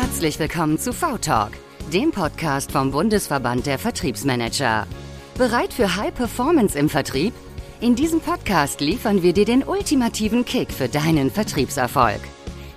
[0.00, 1.50] Herzlich willkommen zu V-Talk,
[1.92, 4.86] dem Podcast vom Bundesverband der Vertriebsmanager.
[5.36, 7.34] Bereit für High Performance im Vertrieb?
[7.80, 12.20] In diesem Podcast liefern wir dir den ultimativen Kick für deinen Vertriebserfolg.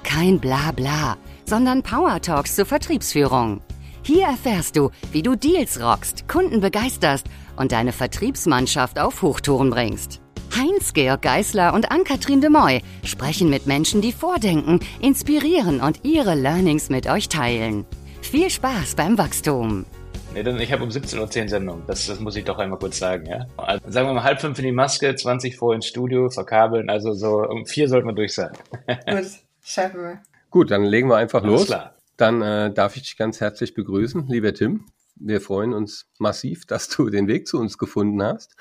[0.04, 1.15] Kein Blabla,
[1.45, 3.61] sondern Power Talks zur Vertriebsführung.
[4.01, 10.20] Hier erfährst du, wie du Deals rockst, Kunden begeisterst und deine Vertriebsmannschaft auf Hochtouren bringst.
[10.55, 16.90] Heinz-Georg Geißler und Ann-Kathrin de Moy sprechen mit Menschen, die vordenken, inspirieren und ihre Learnings
[16.90, 17.85] mit euch teilen.
[18.21, 19.85] Viel Spaß beim Wachstum!
[20.34, 21.84] Nee, dann, ich habe um 17.10 Uhr Sendung.
[21.88, 23.48] Das, das muss ich doch einmal kurz sagen, ja.
[23.57, 26.90] Also, sagen wir mal halb fünf in die Maske, 20 vor ins Studio, verkabeln.
[26.90, 28.52] Also so um vier sollten wir durch sein.
[28.88, 29.26] Gut,
[29.62, 30.21] schaffen wir.
[30.49, 31.66] Gut, dann legen wir einfach Alles los.
[31.68, 31.95] klar.
[32.16, 34.85] Dann äh, darf ich dich ganz herzlich begrüßen, lieber Tim.
[35.16, 38.55] Wir freuen uns massiv, dass du den Weg zu uns gefunden hast.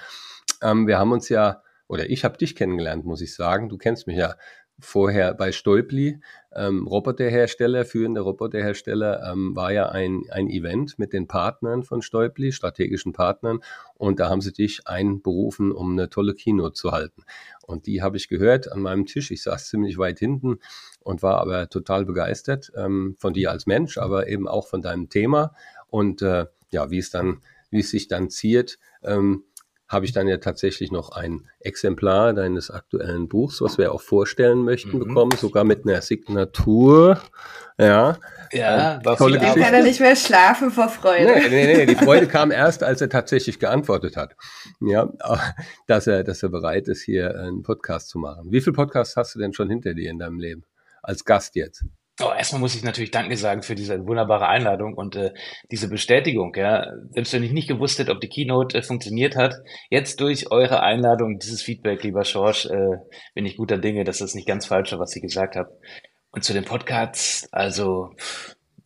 [0.62, 3.68] Ähm, wir haben uns ja, oder ich habe dich kennengelernt, muss ich sagen.
[3.68, 4.34] Du kennst mich ja
[4.80, 6.20] vorher bei Stolpli,
[6.54, 12.52] ähm, Roboterhersteller, führender Roboterhersteller, ähm, war ja ein, ein Event mit den Partnern von Stolpli,
[12.52, 13.60] strategischen Partnern.
[13.94, 17.22] Und da haben sie dich einberufen, um eine tolle Keynote zu halten.
[17.66, 19.30] Und die habe ich gehört an meinem Tisch.
[19.30, 20.58] Ich saß ziemlich weit hinten
[21.00, 25.08] und war aber total begeistert ähm, von dir als Mensch, aber eben auch von deinem
[25.08, 25.54] Thema.
[25.88, 29.44] Und äh, ja, wie es dann, wie es sich dann ziert, ähm,
[29.90, 34.62] habe ich dann ja tatsächlich noch ein Exemplar deines aktuellen Buchs, was wir auch vorstellen
[34.64, 35.00] möchten, Mhm.
[35.00, 37.20] bekommen, sogar mit einer Signatur.
[37.76, 38.16] Ja.
[38.52, 39.60] Ja, war tolle Geschichte.
[39.60, 41.26] kann er nicht mehr schlafen vor Freude.
[41.26, 44.36] Nee, nee, nee, die Freude kam erst, als er tatsächlich geantwortet hat.
[44.80, 45.08] Ja,
[45.88, 48.52] dass er, dass er bereit ist, hier einen Podcast zu machen.
[48.52, 50.64] Wie viele Podcasts hast du denn schon hinter dir in deinem Leben?
[51.02, 51.84] Als Gast jetzt?
[52.22, 55.32] Oh, erstmal muss ich natürlich Danke sagen für diese wunderbare Einladung und äh,
[55.70, 56.54] diese Bestätigung.
[56.54, 59.54] Ja, selbst wenn ich nicht gewusst hätte, ob die Keynote äh, funktioniert hat,
[59.90, 62.96] jetzt durch eure Einladung, dieses Feedback, lieber Schorsch, äh,
[63.34, 65.70] bin ich guter Dinge, dass das nicht ganz falsch war, was ich gesagt habe.
[66.32, 68.10] Und zu den Podcasts, also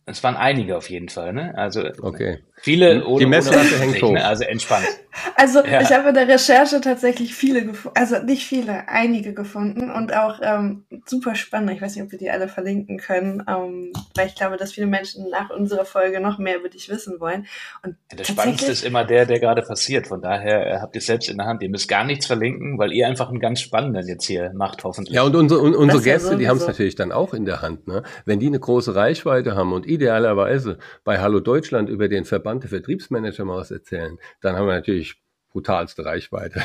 [0.05, 1.53] es waren einige auf jeden Fall, ne?
[1.57, 2.39] Also Okay.
[2.57, 4.11] Viele Die ohne, Messlatte ohne hängt hoch.
[4.11, 4.25] ne?
[4.25, 4.85] Also entspannt.
[5.37, 5.79] Also Ja.
[5.79, 10.39] ich habe in der Recherche tatsächlich viele gefunden, also nicht viele, einige gefunden und auch
[10.43, 11.71] ähm, super spannend.
[11.71, 14.87] Ich weiß nicht, ob wir die alle verlinken können, ähm, weil ich glaube, dass viele
[14.87, 17.45] Menschen nach unserer Folge noch mehr über dich wissen wollen.
[17.81, 20.07] Und Ja, Der Spannendste ist immer der, der gerade passiert.
[20.07, 21.61] Von daher äh, habt ihr es selbst in der Hand.
[21.63, 25.15] Ihr müsst gar nichts verlinken, weil ihr einfach einen ganz spannenden jetzt hier macht, hoffentlich.
[25.15, 27.45] Ja, und unsere, und unsere Das ja Gäste, die haben es natürlich dann auch in
[27.45, 27.87] der Hand.
[27.87, 28.03] Ne?
[28.25, 32.69] Wenn die eine große Reichweite haben und idealerweise bei Hallo Deutschland über den Verband der
[32.69, 35.15] Vertriebsmanager mal was erzählen, dann haben wir natürlich
[35.51, 36.63] brutalste Reichweite.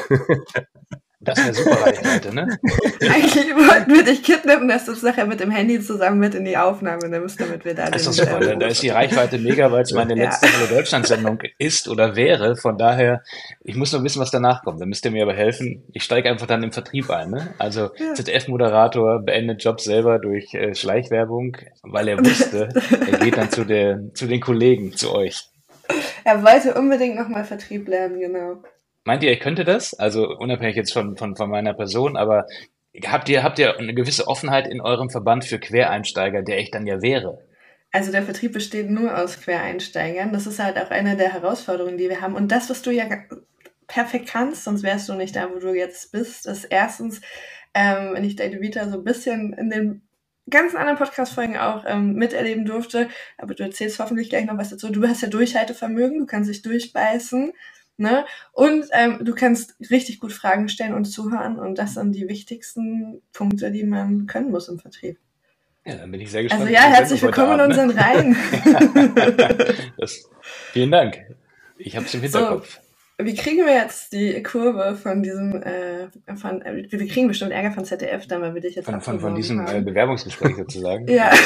[1.23, 2.49] Das wäre super Reichweite, ne?
[3.03, 6.47] eigentlich wollten wir dich kidnappen, dass du es nachher mit dem Handy zusammen mit in
[6.47, 8.41] die Aufnahme nimmst, damit wir da Das ist super.
[8.41, 10.25] Da, da ist die Reichweite mega, weil es meine Ja.
[10.25, 12.57] letzte Hallo Deutschland-Sendung ist oder wäre.
[12.57, 13.23] Von daher,
[13.63, 14.81] ich muss nur wissen, was danach kommt.
[14.81, 15.85] Da müsst ihr mir aber helfen.
[15.93, 17.31] Ich steige einfach dann im Vertrieb ein.
[17.33, 17.53] Ne?
[17.59, 18.15] Also Ja.
[18.15, 22.71] ZDF-Moderator beendet Job selber durch äh, Schleichwerbung, weil er wusste,
[23.11, 25.50] er geht dann zu, der, zu den Kollegen, zu euch.
[26.25, 28.63] Er wollte unbedingt nochmal Vertrieb lernen, genau.
[29.05, 29.95] Meint ihr, ich könnte das?
[29.95, 32.47] Also unabhängig jetzt von, von, von meiner Person, aber
[33.07, 36.87] habt ihr, habt ihr eine gewisse Offenheit in eurem Verband für Quereinsteiger, der ich dann
[36.87, 37.39] ja wäre?
[37.93, 40.33] Also der Vertrieb besteht nur aus Quereinsteigern.
[40.33, 42.37] Das ist halt auch eine der Herausforderungen, die wir haben.
[42.37, 43.07] Und das, was du ja
[43.89, 47.21] perfekt kannst, sonst wärst du nicht da, wo du jetzt bist, ist erstens,
[47.75, 50.03] ähm, wenn ich deine Vita so ein bisschen in den
[50.51, 54.91] ganzen anderen Podcast-Folgen auch ähm, miterleben durfte, aber du erzählst hoffentlich gleich noch was dazu.
[54.91, 57.53] Du hast ja Durchhaltevermögen, du kannst dich durchbeißen.
[57.97, 58.25] Ne?
[58.53, 61.59] Und ähm, du kannst richtig gut Fragen stellen und zuhören.
[61.59, 65.19] Und das sind die wichtigsten Punkte, die man können muss im Vertrieb.
[65.85, 66.63] Ja, dann bin ich sehr gespannt.
[66.63, 68.31] Also ja, herzlich willkommen in Abend, unseren Reihen.
[68.31, 69.75] ne?
[69.99, 70.31] das,
[70.73, 71.19] vielen Dank.
[71.77, 72.81] Ich habe es im Hinterkopf.
[73.25, 77.73] Wie kriegen wir jetzt die Kurve von diesem, äh, von, äh, wir kriegen bestimmt Ärger
[77.73, 79.81] von ZDF, dann weil wir dich jetzt Von, von, von diesem äh.
[79.81, 81.09] Bewerbungsgespräch sozusagen.
[81.09, 81.31] Ja.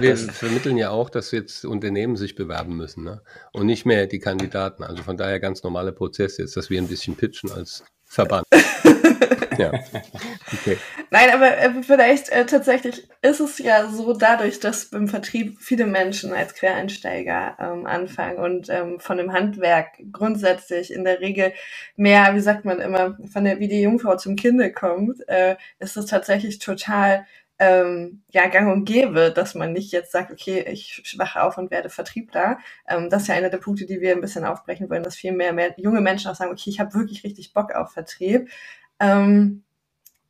[0.00, 3.22] Wir vermitteln ja auch, dass jetzt Unternehmen sich bewerben müssen ne?
[3.52, 4.82] und nicht mehr die Kandidaten.
[4.82, 8.44] Also von daher ganz normaler Prozess jetzt, dass wir ein bisschen pitchen als Verband.
[9.62, 9.72] ja.
[10.52, 10.76] Okay.
[11.10, 15.86] Nein, aber äh, vielleicht äh, tatsächlich ist es ja so dadurch, dass im Vertrieb viele
[15.86, 21.52] Menschen als Quereinsteiger ähm, anfangen und ähm, von dem Handwerk grundsätzlich in der Regel
[21.96, 25.96] mehr, wie sagt man immer, von der wie die Jungfrau zum Kinde kommt, äh, ist
[25.96, 27.24] es tatsächlich total
[27.62, 31.70] ähm, ja gang und gäbe, dass man nicht jetzt sagt, okay, ich wache auf und
[31.70, 32.58] werde Vertriebler.
[32.88, 35.30] Ähm, das ist ja einer der Punkte, die wir ein bisschen aufbrechen wollen, dass viel
[35.32, 38.48] mehr, mehr junge Menschen auch sagen, okay, ich habe wirklich richtig Bock auf Vertrieb.
[39.02, 39.62] Ähm,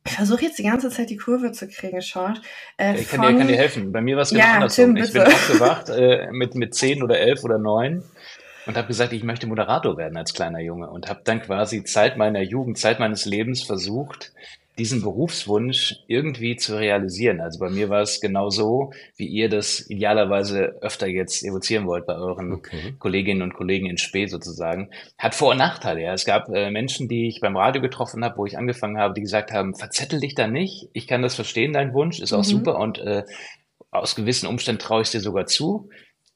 [0.05, 2.41] ich versuche jetzt die ganze Zeit die Kurve zu kriegen, George.
[2.77, 3.91] Äh, Ich kann dir, kann dir helfen.
[3.93, 4.95] Bei mir war es genau Ja, andersrum.
[4.95, 8.03] Tim, ich bin aufgewacht äh, mit, mit zehn oder elf oder neun
[8.65, 12.17] und habe gesagt, ich möchte Moderator werden als kleiner Junge und habe dann quasi Zeit
[12.17, 14.33] meiner Jugend, Zeit meines Lebens versucht,
[14.77, 17.41] diesen Berufswunsch irgendwie zu realisieren.
[17.41, 22.05] Also bei mir war es genau so, wie ihr das idealerweise öfter jetzt evozieren wollt
[22.07, 22.95] bei euren okay.
[22.97, 24.89] Kolleginnen und Kollegen in Spee sozusagen.
[25.17, 26.01] Hat Vor- und Nachteile.
[26.01, 26.13] Ja.
[26.13, 29.21] Es gab äh, Menschen, die ich beim Radio getroffen habe, wo ich angefangen habe, die
[29.21, 30.89] gesagt haben, verzettel dich da nicht.
[30.93, 32.43] Ich kann das verstehen, dein Wunsch, ist auch mhm.
[32.43, 33.23] super und äh,
[33.91, 35.89] aus gewissen Umständen traue ich dir sogar zu.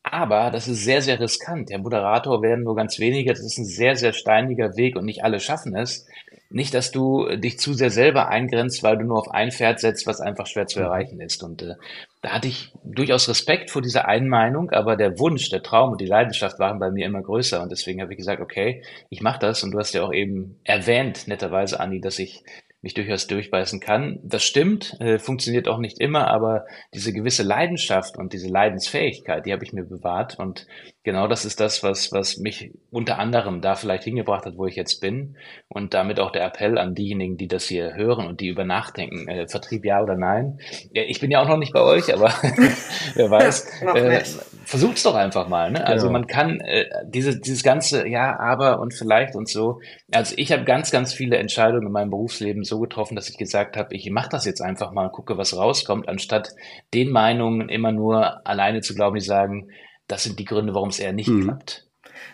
[0.03, 1.69] Aber das ist sehr, sehr riskant.
[1.69, 3.31] Der Moderator werden nur ganz wenige.
[3.31, 6.05] Das ist ein sehr, sehr steiniger Weg und nicht alle schaffen es.
[6.49, 10.07] Nicht, dass du dich zu sehr selber eingrenzt, weil du nur auf ein Pferd setzt,
[10.07, 10.85] was einfach schwer zu mhm.
[10.85, 11.43] erreichen ist.
[11.43, 11.75] Und äh,
[12.21, 16.01] da hatte ich durchaus Respekt vor dieser einen Meinung, aber der Wunsch, der Traum und
[16.01, 17.61] die Leidenschaft waren bei mir immer größer.
[17.61, 19.63] Und deswegen habe ich gesagt, okay, ich mache das.
[19.63, 22.43] Und du hast ja auch eben erwähnt, netterweise, Anni, dass ich
[22.81, 24.19] mich durchaus durchbeißen kann.
[24.23, 29.51] Das stimmt, äh, funktioniert auch nicht immer, aber diese gewisse Leidenschaft und diese Leidensfähigkeit, die
[29.51, 30.67] habe ich mir bewahrt und
[31.07, 34.75] genau das ist das, was, was mich unter anderem da vielleicht hingebracht hat, wo ich
[34.75, 35.37] jetzt bin
[35.69, 39.25] und damit auch der Appell an diejenigen, die das hier hören und die über nachdenken,
[39.29, 40.59] äh, Vertrieb ja oder nein.
[40.91, 42.25] Ja, ich bin ja auch noch nicht bei euch, aber
[43.15, 44.21] wer weiß, äh,
[44.65, 45.71] versucht's doch einfach mal.
[45.71, 45.87] Ne?
[45.87, 46.19] Also genau.
[46.19, 49.79] man kann äh, diese, dieses ganze ja, aber und vielleicht und so.
[50.11, 53.77] Also ich habe ganz, ganz viele Entscheidungen in meinem Berufsleben so getroffen, dass ich gesagt
[53.77, 56.49] habe, ich mache das jetzt einfach mal und gucke, was rauskommt, anstatt
[56.93, 59.69] den Meinungen immer nur alleine zu glauben, die sagen,
[60.07, 61.43] das sind die Gründe, warum es eher nicht mhm.
[61.43, 61.87] klappt.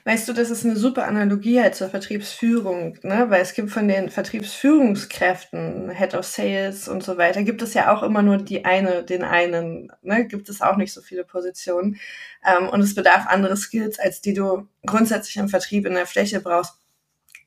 [0.06, 3.26] Weißt du, das ist eine super Analogie halt zur Vertriebsführung, ne?
[3.30, 7.94] weil es gibt von den Vertriebsführungskräften, Head of Sales und so weiter, gibt es ja
[7.94, 10.26] auch immer nur die eine, den einen, ne?
[10.26, 11.98] gibt es auch nicht so viele Positionen.
[12.46, 16.42] Ähm, und es bedarf andere Skills, als die du grundsätzlich im Vertrieb in der Fläche
[16.42, 16.76] brauchst.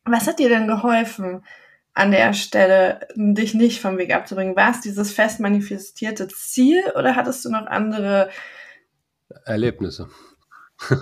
[0.04, 1.44] Was hat dir denn geholfen,
[1.92, 4.56] an der Stelle dich nicht vom Weg abzubringen?
[4.56, 8.30] War es dieses fest manifestierte Ziel oder hattest du noch andere
[9.44, 10.08] Erlebnisse?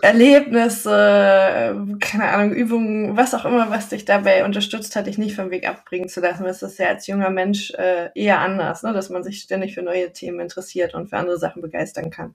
[0.02, 0.90] Erlebnisse,
[2.00, 5.68] keine Ahnung, Übungen, was auch immer, was dich dabei unterstützt hat, dich nicht vom Weg
[5.68, 6.44] abbringen zu lassen.
[6.44, 8.92] Das ist ja als junger Mensch äh, eher anders, ne?
[8.92, 12.34] dass man sich ständig für neue Themen interessiert und für andere Sachen begeistern kann.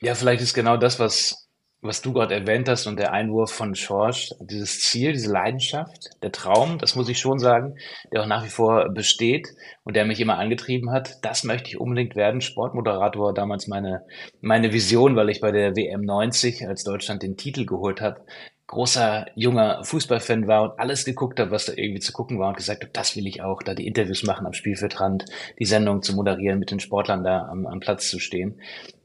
[0.00, 1.47] Ja, vielleicht ist genau das, was
[1.80, 6.32] was du gerade erwähnt hast und der Einwurf von Schorsch, dieses Ziel, diese Leidenschaft, der
[6.32, 7.76] Traum, das muss ich schon sagen,
[8.12, 9.48] der auch nach wie vor besteht
[9.84, 12.40] und der mich immer angetrieben hat, das möchte ich unbedingt werden.
[12.40, 14.02] Sportmoderator damals meine,
[14.40, 18.22] meine Vision, weil ich bei der WM 90, als Deutschland den Titel geholt hat,
[18.66, 22.56] großer junger Fußballfan war und alles geguckt habe, was da irgendwie zu gucken war und
[22.56, 25.24] gesagt habe, das will ich auch, da die Interviews machen am Spielfeldrand,
[25.58, 28.60] die Sendung zu moderieren, mit den Sportlern da am, am Platz zu stehen.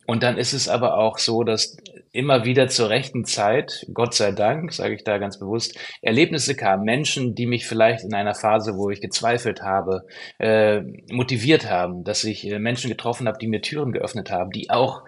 [0.06, 1.78] Und dann ist es aber auch so, dass
[2.12, 6.84] immer wieder zur rechten Zeit, Gott sei Dank, sage ich da ganz bewusst, Erlebnisse kamen,
[6.84, 10.06] Menschen, die mich vielleicht in einer Phase, wo ich gezweifelt habe,
[10.40, 14.70] äh, motiviert haben, dass ich äh, Menschen getroffen habe, die mir Türen geöffnet haben, die
[14.70, 15.04] auch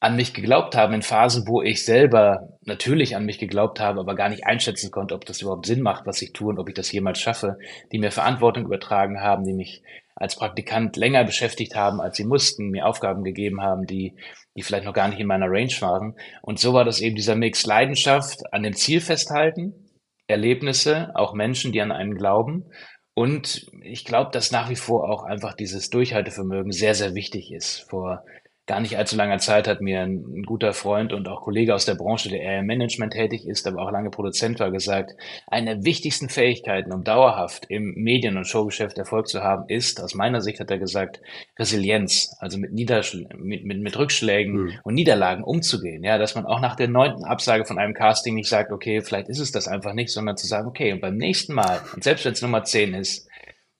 [0.00, 4.14] an mich geglaubt haben in Phasen, wo ich selber natürlich an mich geglaubt habe, aber
[4.14, 6.74] gar nicht einschätzen konnte, ob das überhaupt Sinn macht, was ich tue und ob ich
[6.74, 7.58] das jemals schaffe,
[7.92, 9.82] die mir Verantwortung übertragen haben, die mich
[10.14, 14.16] als Praktikant länger beschäftigt haben, als sie mussten, mir Aufgaben gegeben haben, die
[14.56, 16.16] die vielleicht noch gar nicht in meiner Range waren.
[16.42, 19.90] Und so war das eben dieser Mix Leidenschaft an dem Ziel festhalten,
[20.26, 22.70] Erlebnisse, auch Menschen, die an einen glauben.
[23.14, 27.86] Und ich glaube, dass nach wie vor auch einfach dieses Durchhaltevermögen sehr, sehr wichtig ist.
[27.88, 28.24] Vor
[28.66, 31.86] gar nicht allzu langer Zeit hat mir ein, ein, guter Freund und auch Kollege aus
[31.86, 35.16] der Branche, der eher im Management tätig ist, aber auch lange Produzent war, gesagt,
[35.48, 40.14] eine der wichtigsten Fähigkeiten, um dauerhaft im Medien- und Showgeschäft Erfolg zu haben, ist, aus
[40.14, 41.20] meiner Sicht hat er gesagt,
[41.58, 44.78] Resilienz, also mit, Niederschl mit, mit, mit Rückschlägen mhm.
[44.84, 46.04] und Niederlagen umzugehen.
[46.04, 49.28] Ja, dass man auch nach der neunten Absage von einem Casting nicht sagt, okay, vielleicht
[49.28, 52.24] ist es das einfach nicht, sondern zu sagen, okay, und beim nächsten Mal, und selbst
[52.24, 53.29] wenn es Nummer zehn ist,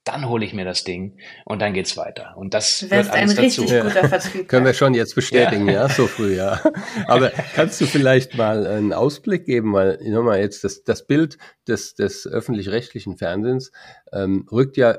[0.05, 2.35] dann hole ich mir das Ding und dann geht's weiter.
[2.37, 3.89] Und das du wird alles ein richtig dazu.
[3.89, 4.49] guter Vertrieb.
[4.49, 5.73] Können wir schon jetzt bestätigen, ja.
[5.73, 6.61] ja, so früh, ja.
[7.07, 11.37] Aber kannst du vielleicht mal einen Ausblick geben, weil nochmal jetzt das, das Bild
[11.69, 13.73] des, des öffentlich-rechtlichen Fernsehens
[14.13, 14.99] ähm, rückt ja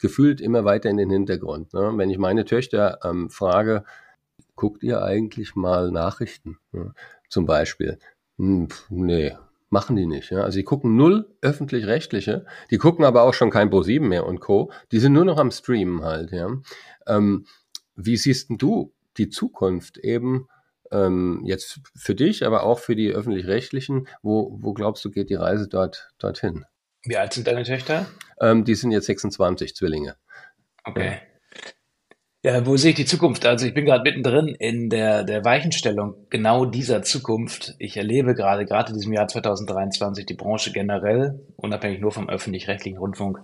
[0.00, 1.72] gefühlt immer weiter in den Hintergrund.
[1.72, 1.92] Ne?
[1.94, 3.84] Wenn ich meine Töchter ähm, frage,
[4.56, 6.58] guckt ihr eigentlich mal Nachrichten?
[6.72, 6.92] Ne?
[7.28, 7.98] Zum Beispiel.
[8.36, 9.36] Hm, nee,
[9.70, 10.30] machen die nicht.
[10.30, 10.42] Ja?
[10.42, 14.70] Also die gucken null öffentlich-rechtliche, die gucken aber auch schon kein Pro7 mehr und Co.
[14.92, 16.32] Die sind nur noch am Streamen halt.
[16.32, 16.48] Ja?
[17.06, 17.46] Ähm,
[17.96, 20.48] wie siehst du die Zukunft eben
[20.90, 24.08] ähm, jetzt für dich, aber auch für die öffentlich-rechtlichen?
[24.22, 26.64] Wo, wo glaubst du, geht die Reise dort dorthin?
[27.04, 28.06] Wie alt sind deine Töchter?
[28.40, 30.16] Ähm, die sind jetzt 26 Zwillinge.
[30.84, 31.12] Okay.
[31.12, 31.29] Ja.
[32.42, 33.44] Ja, wo sehe ich die Zukunft?
[33.44, 37.74] Also ich bin gerade mittendrin in der, der Weichenstellung genau dieser Zukunft.
[37.78, 42.96] Ich erlebe gerade, gerade in diesem Jahr 2023, die Branche generell, unabhängig nur vom öffentlich-rechtlichen
[42.96, 43.40] Rundfunk,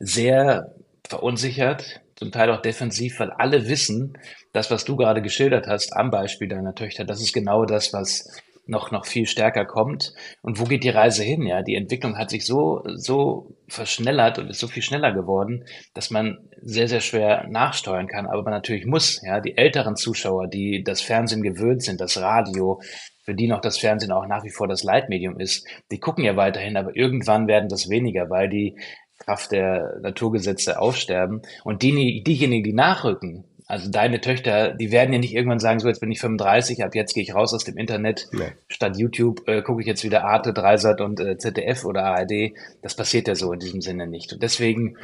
[0.00, 0.74] sehr
[1.06, 4.18] verunsichert, zum Teil auch defensiv, weil alle wissen,
[4.52, 8.42] das, was du gerade geschildert hast, am Beispiel deiner Töchter, das ist genau das, was
[8.70, 10.14] noch, noch viel stärker kommt.
[10.42, 11.42] Und wo geht die Reise hin?
[11.42, 16.10] Ja, die Entwicklung hat sich so, so verschnellert und ist so viel schneller geworden, dass
[16.10, 18.26] man sehr, sehr schwer nachsteuern kann.
[18.26, 22.80] Aber man natürlich muss, ja, die älteren Zuschauer, die das Fernsehen gewöhnt sind, das Radio,
[23.22, 26.36] für die noch das Fernsehen auch nach wie vor das Leitmedium ist, die gucken ja
[26.36, 28.76] weiterhin, aber irgendwann werden das weniger, weil die
[29.18, 31.42] Kraft der Naturgesetze aussterben.
[31.62, 35.86] Und die, diejenigen, die nachrücken, also deine Töchter, die werden ja nicht irgendwann sagen, so
[35.86, 38.26] jetzt bin ich 35, ab jetzt gehe ich raus aus dem Internet.
[38.32, 38.52] Nee.
[38.66, 42.52] Statt YouTube äh, gucke ich jetzt wieder Arte, Dreisat und äh, ZDF oder ARD.
[42.82, 44.32] Das passiert ja so in diesem Sinne nicht.
[44.32, 44.96] Und deswegen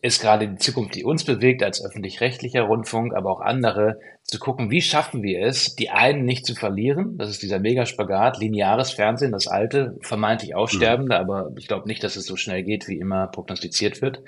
[0.00, 4.70] ist gerade die Zukunft, die uns bewegt als öffentlich-rechtlicher Rundfunk, aber auch andere, zu gucken,
[4.70, 7.18] wie schaffen wir es, die einen nicht zu verlieren.
[7.18, 11.20] Das ist dieser Megaspagat, lineares Fernsehen, das alte, vermeintlich aussterbende, mhm.
[11.20, 14.22] aber ich glaube nicht, dass es so schnell geht, wie immer prognostiziert wird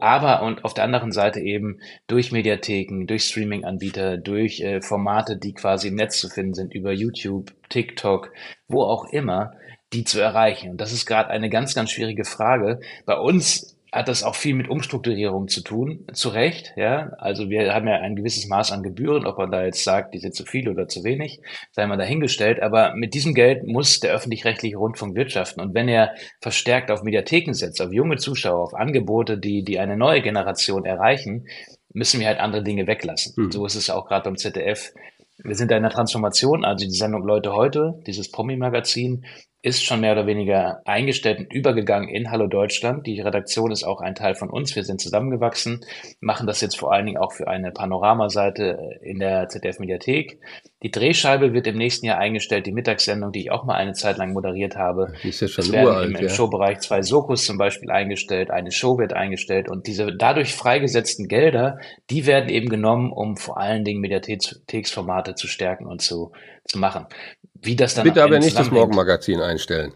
[0.00, 5.52] aber und auf der anderen Seite eben durch Mediatheken, durch Streaming-Anbieter, durch äh, Formate, die
[5.52, 8.32] quasi im Netz zu finden sind, über YouTube, TikTok,
[8.68, 9.52] wo auch immer,
[9.92, 10.70] die zu erreichen.
[10.70, 12.80] Und das ist gerade eine ganz, ganz schwierige Frage.
[13.04, 17.12] Bei uns hat das auch viel mit Umstrukturierung zu tun, zu Recht, ja.
[17.18, 20.18] Also wir haben ja ein gewisses Maß an Gebühren, ob man da jetzt sagt, die
[20.18, 21.40] sind zu viel oder zu wenig,
[21.72, 22.60] sei mal dahingestellt.
[22.60, 25.62] Aber mit diesem Geld muss der öffentlich-rechtliche Rundfunk wirtschaften.
[25.62, 29.96] Und wenn er verstärkt auf Mediatheken setzt, auf junge Zuschauer, auf Angebote, die, die eine
[29.96, 31.46] neue Generation erreichen,
[31.92, 33.34] müssen wir halt andere Dinge weglassen.
[33.36, 33.50] Hm.
[33.50, 34.92] So ist es auch gerade beim ZDF.
[35.38, 39.24] Wir sind in einer Transformation, also die Sendung Leute heute, dieses Promi-Magazin,
[39.62, 43.06] ist schon mehr oder weniger eingestellt und übergegangen in Hallo Deutschland.
[43.06, 44.76] Die Redaktion ist auch ein Teil von uns.
[44.76, 45.84] Wir sind zusammengewachsen,
[46.20, 50.38] machen das jetzt vor allen Dingen auch für eine Panoramaseite in der ZDF Mediathek.
[50.82, 54.18] Die Drehscheibe wird im nächsten Jahr eingestellt, die Mittagssendung, die ich auch mal eine Zeit
[54.18, 55.14] lang moderiert habe.
[55.24, 56.28] Die ist ja schon es werden uralt, im, im ja.
[56.28, 61.78] Showbereich zwei Sokus zum Beispiel eingestellt, eine Show wird eingestellt und diese dadurch freigesetzten Gelder,
[62.10, 66.32] die werden eben genommen, um vor allen Dingen Mediatheksformate zu stärken und zu,
[66.66, 67.06] zu machen.
[67.54, 69.94] Wie das dann Bitte aber nicht das Morgenmagazin einstellen.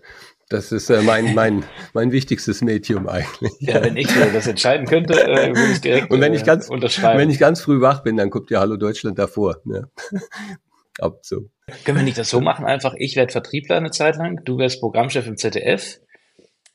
[0.51, 3.53] Das ist äh, mein, mein, mein wichtigstes Medium eigentlich.
[3.61, 6.69] Ja, wenn ich äh, das entscheiden könnte, äh, würde ich direkt Und wenn ich ganz,
[6.69, 7.19] äh, unterschreiben.
[7.19, 9.59] Wenn ich ganz früh wach bin, dann guckt ja Hallo Deutschland davor.
[9.65, 9.89] Ne?
[10.99, 11.49] Ab so.
[11.85, 12.67] Können wir nicht das so machen?
[12.67, 16.01] Einfach, ich werde Vertriebler eine Zeit lang, du wärst Programmchef im ZDF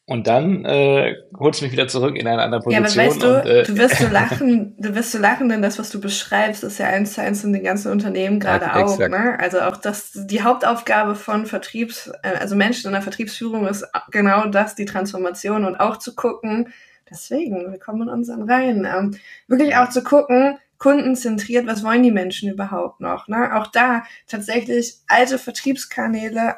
[0.08, 2.84] und dann äh, holst du mich wieder zurück in eine andere Position.
[2.84, 5.64] Ja, aber weißt du, und, äh, du wirst so lachen, du wirst so lachen, denn
[5.64, 8.86] das, was du beschreibst, ist ja eins zu eins in den ganzen Unternehmen gerade Ja,
[8.86, 9.00] auch.
[9.00, 9.38] Ne?
[9.40, 14.46] Also auch das, die Hauptaufgabe von Vertriebs, äh, also Menschen in der Vertriebsführung ist genau
[14.46, 16.72] das, die Transformation und auch zu gucken,
[17.10, 22.12] deswegen, wir kommen in unseren Reihen, ähm, wirklich auch zu gucken, kundenzentriert, was wollen die
[22.12, 23.28] Menschen überhaupt noch?
[23.28, 23.56] Ne?
[23.56, 26.58] Auch da tatsächlich alte Vertriebskanäle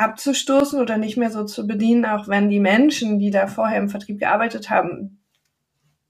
[0.00, 3.88] abzustoßen oder nicht mehr so zu bedienen, auch wenn die Menschen, die da vorher im
[3.88, 5.20] Vertrieb gearbeitet haben,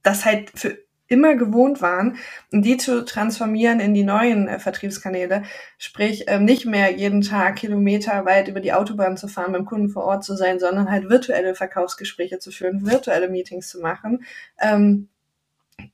[0.02, 0.78] das halt für
[1.08, 2.16] immer gewohnt waren,
[2.52, 5.42] und die zu transformieren in die neuen äh, Vertriebskanäle,
[5.76, 9.88] sprich ähm, nicht mehr jeden Tag Kilometer weit über die Autobahn zu fahren, beim Kunden
[9.88, 14.22] vor Ort zu sein, sondern halt virtuelle Verkaufsgespräche zu führen, virtuelle Meetings zu machen.
[14.60, 15.08] Ähm,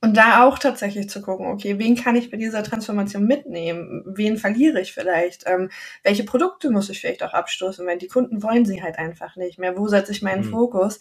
[0.00, 4.02] und da auch tatsächlich zu gucken, okay, wen kann ich bei dieser Transformation mitnehmen?
[4.07, 5.45] Wen verliere ich vielleicht?
[5.47, 5.71] Ähm,
[6.02, 7.87] welche Produkte muss ich vielleicht auch abstoßen?
[7.87, 9.76] Weil die Kunden wollen sie halt einfach nicht mehr.
[9.76, 10.50] Wo setze ich meinen Mhm.
[10.50, 11.00] Fokus?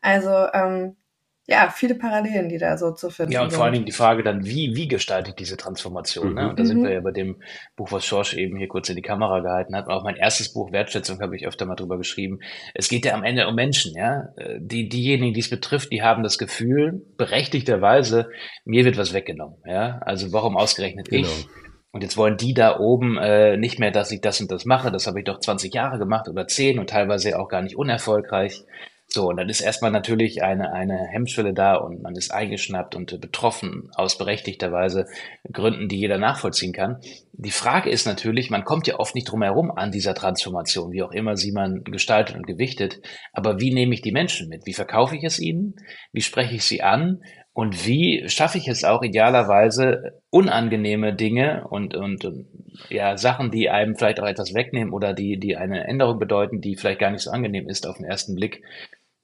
[0.00, 0.96] Also ähm,
[1.46, 3.56] ja, viele Parallelen, die da so zu finden Ja, und sind.
[3.56, 6.32] vor allen Dingen die Frage dann, wie, wie gestaltet ich diese Transformation?
[6.34, 6.42] Ne?
[6.44, 6.48] Mhm.
[6.50, 6.84] Und da sind Mhm.
[6.84, 7.36] wir ja bei dem
[7.76, 9.86] Buch, was Schorsch eben hier kurz in die Kamera gehalten hat.
[9.86, 12.40] Und auch mein erstes Buch, Wertschätzung, habe ich öfter mal drüber geschrieben.
[12.72, 14.28] Es geht ja am Ende um Menschen, ja.
[14.36, 18.30] Äh, Die, diejenigen, die es betrifft, die haben das Gefühl, berechtigterweise,
[18.64, 19.98] mir wird was weggenommen, ja.
[20.00, 21.28] Also warum ausgerechnet Genau.
[21.28, 21.46] ich?
[21.92, 24.90] Und jetzt wollen die da oben äh, nicht mehr, dass ich das und das mache.
[24.90, 28.64] Das habe ich doch 20 Jahre gemacht oder 10 und teilweise auch gar nicht unerfolgreich.
[29.06, 33.20] So, und dann ist erstmal natürlich eine, eine Hemmschwelle da und man ist eingeschnappt und
[33.20, 35.06] betroffen aus berechtigterweise
[35.52, 37.00] Gründen, die jeder nachvollziehen kann.
[37.32, 41.02] Die Frage ist natürlich, man kommt ja oft nicht drum herum an dieser Transformation, wie
[41.02, 43.00] auch immer sie man gestaltet und gewichtet.
[43.32, 44.66] Aber wie nehme ich die Menschen mit?
[44.66, 45.76] Wie verkaufe ich es ihnen?
[46.12, 47.20] Wie spreche ich sie an?
[47.52, 52.46] Und wie schaffe ich es auch idealerweise, unangenehme Dinge und, und, und
[52.90, 56.74] ja, Sachen, die einem vielleicht auch etwas wegnehmen oder die, die eine Änderung bedeuten, die
[56.74, 58.64] vielleicht gar nicht so angenehm ist auf den ersten Blick,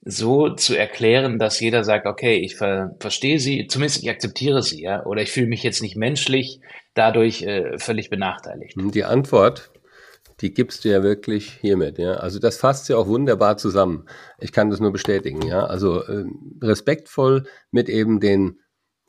[0.02, 4.83] so zu erklären, dass jeder sagt, okay, ich ver verstehe sie, zumindest ich akzeptiere sie,
[4.83, 6.61] ja, oder ich fühle mich jetzt nicht menschlich
[6.95, 8.75] dadurch äh, völlig benachteiligt.
[8.76, 9.71] Die Antwort,
[10.40, 12.14] die gibst du ja wirklich hiermit, ja.
[12.14, 14.07] Also das fasst ja auch wunderbar zusammen.
[14.38, 15.66] Ich kann das nur bestätigen, ja.
[15.66, 18.61] Also ähm, respektvoll mit eben den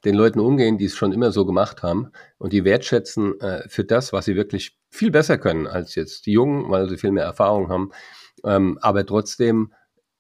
[0.04, 3.84] den Leuten umgehen, die es schon immer so gemacht haben und die wertschätzen äh, für
[3.84, 7.24] das, was sie wirklich viel besser können als jetzt die Jungen, weil sie viel mehr
[7.24, 7.92] Erfahrung haben,
[8.44, 9.74] ähm, aber trotzdem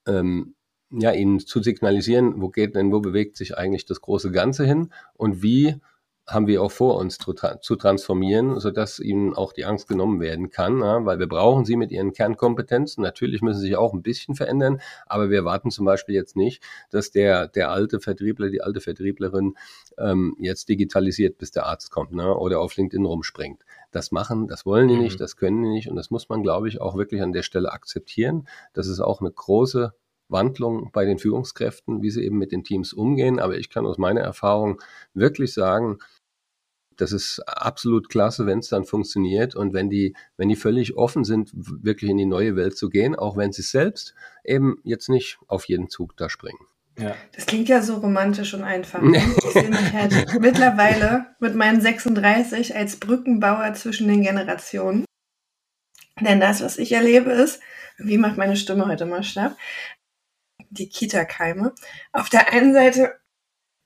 [0.06, 0.54] ähm,
[0.92, 4.92] ja ihnen zu signalisieren, wo geht denn, wo bewegt sich eigentlich das große Ganze hin
[5.14, 5.80] und wie
[6.28, 10.50] haben wir auch vor, uns zu, zu transformieren, sodass ihnen auch die Angst genommen werden
[10.50, 13.02] kann, ja, weil wir brauchen sie mit ihren Kernkompetenzen.
[13.04, 16.64] Natürlich müssen sie sich auch ein bisschen verändern, aber wir warten zum Beispiel jetzt nicht,
[16.90, 19.56] dass der, der alte Vertriebler, die alte Vertrieblerin
[19.98, 23.64] ähm, jetzt digitalisiert, bis der Arzt kommt ne, oder auf LinkedIn rumspringt.
[23.92, 25.02] Das machen, das wollen die mhm.
[25.02, 27.44] nicht, das können die nicht und das muss man, glaube ich, auch wirklich an der
[27.44, 28.48] Stelle akzeptieren.
[28.74, 29.94] Das ist auch eine große
[30.32, 33.40] Wandlung bei den Führungskräften, wie sie eben mit den Teams umgehen.
[33.40, 34.82] Aber ich kann aus meiner Erfahrung
[35.14, 36.00] wirklich sagen,
[36.98, 41.24] das ist absolut klasse, wenn es dann funktioniert und wenn die, wenn die völlig offen
[41.24, 45.40] sind, wirklich in die neue Welt zu gehen, auch wenn sie selbst eben jetzt nicht
[45.48, 46.60] auf jeden Zug da springen.
[47.00, 47.16] Ja.
[47.34, 49.02] Das klingt ja so romantisch und einfach.
[49.12, 55.06] Ich sehe mich halt mittlerweile mit meinen 36 als Brückenbauer zwischen den Generationen.
[56.20, 57.62] Denn das, was ich erlebe, ist,
[57.98, 59.58] wie macht meine Stimme heute mal schlapp,
[60.72, 61.74] die Kita-Keime.
[62.12, 63.20] Auf der einen Seite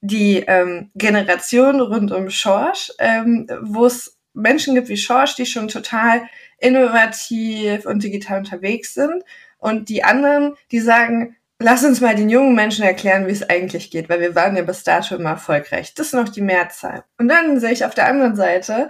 [0.02, 5.68] die ähm, Generation rund um Schorsch, ähm, wo es Menschen gibt wie Schorsch, die schon
[5.68, 6.24] total
[6.60, 9.24] innovativ und digital unterwegs sind.
[9.58, 13.90] Und die anderen, die sagen, lass uns mal den jungen Menschen erklären, wie es eigentlich
[13.90, 15.94] geht, weil wir waren ja bis dato immer erfolgreich.
[15.96, 17.04] Das ist noch die Mehrzahl.
[17.18, 18.90] Und dann sehe ich auf der anderen Seite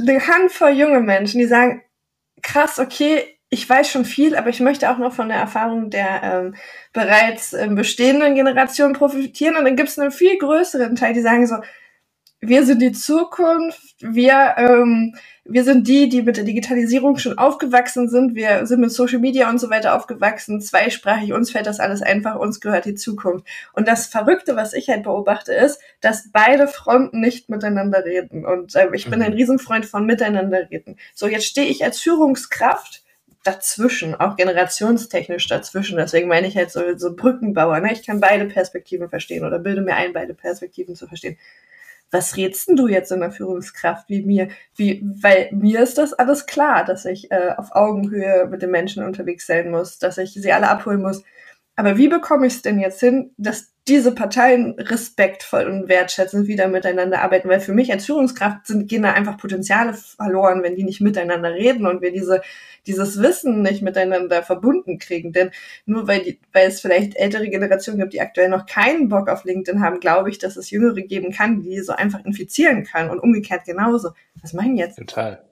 [0.00, 1.82] eine Handvoll junge Menschen, die sagen,
[2.42, 6.22] krass, okay, ich weiß schon viel, aber ich möchte auch noch von der Erfahrung der
[6.22, 6.54] ähm,
[6.94, 9.56] bereits ähm, bestehenden Generation profitieren.
[9.56, 11.56] Und dann gibt es einen viel größeren Teil, die sagen so,
[12.40, 18.08] wir sind die Zukunft, wir, ähm, wir sind die, die mit der Digitalisierung schon aufgewachsen
[18.08, 22.00] sind, wir sind mit Social Media und so weiter aufgewachsen, zweisprachig, uns fällt das alles
[22.00, 23.46] einfach, uns gehört die Zukunft.
[23.74, 28.46] Und das Verrückte, was ich halt beobachte, ist, dass beide Fronten nicht miteinander reden.
[28.46, 29.26] Und äh, ich bin mhm.
[29.26, 30.96] ein Riesenfreund von miteinander reden.
[31.14, 33.01] So, jetzt stehe ich als Führungskraft
[33.42, 35.96] dazwischen, auch generationstechnisch dazwischen.
[35.96, 37.80] Deswegen meine ich halt so, so Brückenbauer.
[37.80, 37.92] Ne?
[37.92, 41.36] Ich kann beide Perspektiven verstehen oder bilde mir ein, beide Perspektiven zu verstehen.
[42.12, 44.48] Was rätst denn du jetzt in der Führungskraft wie mir?
[44.76, 49.02] Wie, weil mir ist das alles klar, dass ich äh, auf Augenhöhe mit den Menschen
[49.02, 51.24] unterwegs sein muss, dass ich sie alle abholen muss.
[51.76, 56.68] Aber wie bekomme ich es denn jetzt hin, dass diese Parteien respektvoll und wertschätzend wieder
[56.68, 60.84] miteinander arbeiten, weil für mich als Führungskraft sind, gehen da einfach Potenziale verloren, wenn die
[60.84, 62.42] nicht miteinander reden und wir diese,
[62.86, 65.32] dieses Wissen nicht miteinander verbunden kriegen.
[65.32, 65.50] Denn
[65.84, 69.44] nur weil, die, weil es vielleicht ältere Generationen gibt, die aktuell noch keinen Bock auf
[69.44, 73.18] LinkedIn haben, glaube ich, dass es Jüngere geben kann, die so einfach infizieren kann und
[73.18, 74.10] umgekehrt genauso.
[74.42, 74.98] Was meinen jetzt?
[74.98, 75.42] Total.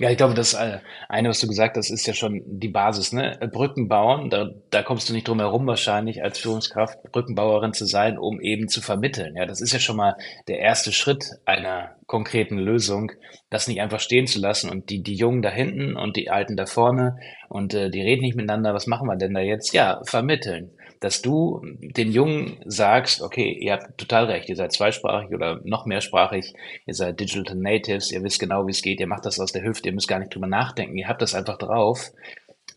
[0.00, 0.78] Ja, ich glaube, das äh,
[1.10, 3.38] eine, was du gesagt hast, ist ja schon die Basis, ne?
[3.52, 8.16] Brücken bauen, da, da kommst du nicht drum herum wahrscheinlich als Führungskraft Brückenbauerin zu sein,
[8.16, 9.36] um eben zu vermitteln.
[9.36, 10.16] Ja, das ist ja schon mal
[10.48, 13.12] der erste Schritt einer konkreten Lösung,
[13.50, 16.56] das nicht einfach stehen zu lassen und die, die Jungen da hinten und die Alten
[16.56, 17.18] da vorne
[17.50, 19.74] und äh, die reden nicht miteinander, was machen wir denn da jetzt?
[19.74, 25.34] Ja, vermitteln dass du den Jungen sagst, okay, ihr habt total recht, ihr seid zweisprachig
[25.34, 26.54] oder noch mehrsprachig,
[26.86, 29.62] ihr seid Digital Natives, ihr wisst genau, wie es geht, ihr macht das aus der
[29.62, 32.12] Hüfte, ihr müsst gar nicht drüber nachdenken, ihr habt das einfach drauf.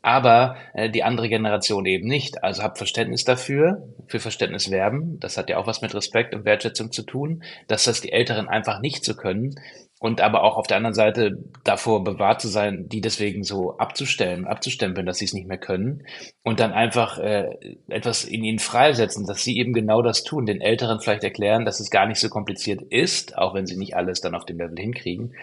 [0.02, 2.44] Aber äh, die andere Generation eben nicht.
[2.44, 5.18] Also habt Verständnis dafür, für Verständnis werben.
[5.22, 8.50] Das hat ja auch was mit Respekt und Wertschätzung zu tun, dass das die Älteren
[8.50, 9.56] einfach nicht so können
[10.04, 14.46] und aber auch auf der anderen Seite davor bewahrt zu sein, die deswegen so abzustellen,
[14.46, 16.06] abzustempeln, dass sie es nicht mehr können
[16.44, 17.56] und dann einfach äh,
[17.88, 21.80] etwas in ihnen freisetzen, dass sie eben genau das tun, den Älteren vielleicht erklären, dass
[21.80, 24.78] es gar nicht so kompliziert ist, auch wenn sie nicht alles dann auf dem Level
[24.78, 25.36] hinkriegen.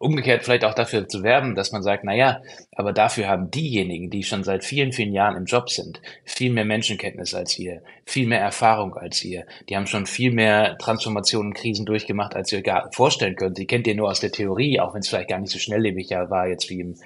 [0.00, 2.42] Umgekehrt vielleicht auch dafür zu werben, dass man sagt, na ja,
[2.74, 6.64] aber dafür haben diejenigen, die schon seit vielen, vielen Jahren im Job sind, viel mehr
[6.64, 9.46] Menschenkenntnis als ihr, viel mehr Erfahrung als ihr.
[9.68, 13.58] Die haben schon viel mehr Transformationen, Krisen durchgemacht, als ihr gar vorstellen könnt.
[13.58, 16.10] Die kennt ihr nur aus der Theorie, auch wenn es vielleicht gar nicht so schnelllebig
[16.10, 16.96] war jetzt wie im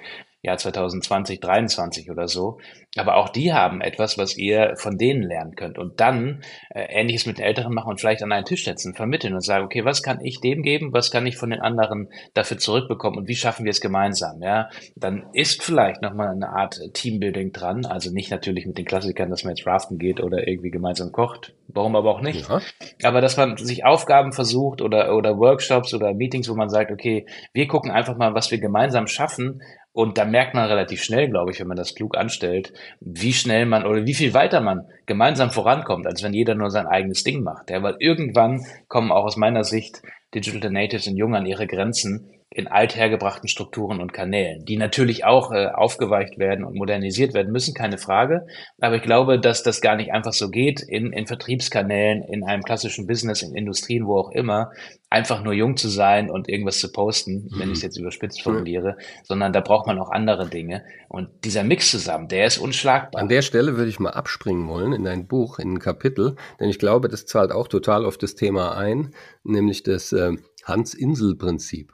[0.43, 2.57] Jahr 2020, 2023 oder so.
[2.97, 5.77] Aber auch die haben etwas, was ihr von denen lernen könnt.
[5.77, 9.33] Und dann äh, Ähnliches mit den Älteren machen und vielleicht an einen Tisch setzen, vermitteln
[9.33, 12.57] und sagen, okay, was kann ich dem geben, was kann ich von den anderen dafür
[12.57, 14.41] zurückbekommen und wie schaffen wir es gemeinsam?
[14.41, 17.85] Ja, dann ist vielleicht nochmal eine Art Teambuilding dran.
[17.85, 21.53] Also nicht natürlich mit den Klassikern, dass man jetzt raften geht oder irgendwie gemeinsam kocht.
[21.67, 22.49] Warum aber auch nicht?
[22.49, 22.61] Ja.
[23.03, 27.25] Aber dass man sich Aufgaben versucht oder, oder Workshops oder Meetings, wo man sagt, okay,
[27.53, 29.61] wir gucken einfach mal, was wir gemeinsam schaffen,
[29.93, 33.65] und da merkt man relativ schnell, glaube ich, wenn man das klug anstellt, wie schnell
[33.65, 37.43] man oder wie viel weiter man gemeinsam vorankommt, als wenn jeder nur sein eigenes Ding
[37.43, 37.69] macht.
[37.69, 40.01] Ja, weil irgendwann kommen auch aus meiner Sicht
[40.33, 45.53] Digital Natives und Jung an ihre Grenzen in althergebrachten Strukturen und Kanälen, die natürlich auch
[45.53, 48.45] äh, aufgeweicht werden und modernisiert werden müssen, keine Frage.
[48.81, 52.63] Aber ich glaube, dass das gar nicht einfach so geht, in, in Vertriebskanälen, in einem
[52.63, 54.71] klassischen Business, in Industrien, wo auch immer,
[55.09, 57.59] einfach nur jung zu sein und irgendwas zu posten, mhm.
[57.59, 59.23] wenn ich es jetzt überspitzt formuliere, mhm.
[59.23, 60.83] sondern da braucht man auch andere Dinge.
[61.07, 63.21] Und dieser Mix zusammen, der ist unschlagbar.
[63.21, 66.69] An der Stelle würde ich mal abspringen wollen in ein Buch, in ein Kapitel, denn
[66.69, 69.13] ich glaube, das zahlt auch total auf das Thema ein,
[69.45, 70.33] nämlich das äh,
[70.65, 71.93] Hans-Insel-Prinzip.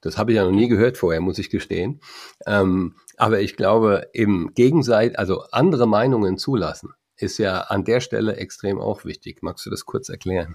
[0.00, 2.00] Das habe ich ja noch nie gehört vorher, muss ich gestehen.
[2.46, 8.36] Ähm, aber ich glaube, im Gegenseit, also andere Meinungen zulassen, ist ja an der Stelle
[8.36, 9.42] extrem auch wichtig.
[9.42, 10.54] Magst du das kurz erklären?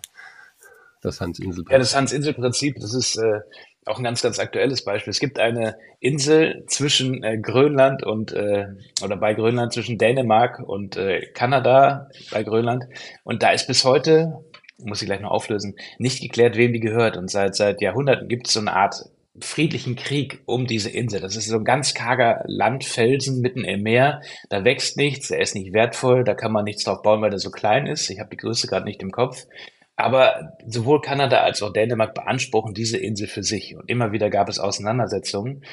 [1.02, 1.72] Das Hans-Insel-Prinzip.
[1.72, 3.42] Ja, das Hans-Insel-Prinzip, das ist äh,
[3.86, 5.12] auch ein ganz, ganz aktuelles Beispiel.
[5.12, 8.68] Es gibt eine Insel zwischen äh, Grönland und äh,
[9.04, 12.86] oder bei Grönland zwischen Dänemark und äh, Kanada bei Grönland.
[13.26, 14.46] Und da ist bis heute,
[14.78, 17.18] muss ich gleich noch auflösen, nicht geklärt, wem die gehört.
[17.18, 19.04] Und seit seit Jahrhunderten gibt es so eine Art
[19.40, 21.20] friedlichen Krieg um diese Insel.
[21.20, 24.22] Das ist so ein ganz karger Landfelsen mitten im Meer.
[24.50, 27.40] Da wächst nichts, er ist nicht wertvoll, da kann man nichts drauf bauen, weil er
[27.40, 28.10] so klein ist.
[28.10, 29.46] Ich habe die Größe gerade nicht im Kopf.
[29.96, 33.76] Aber sowohl Kanada als auch Dänemark beanspruchen diese Insel für sich.
[33.76, 35.64] Und immer wieder gab es Auseinandersetzungen.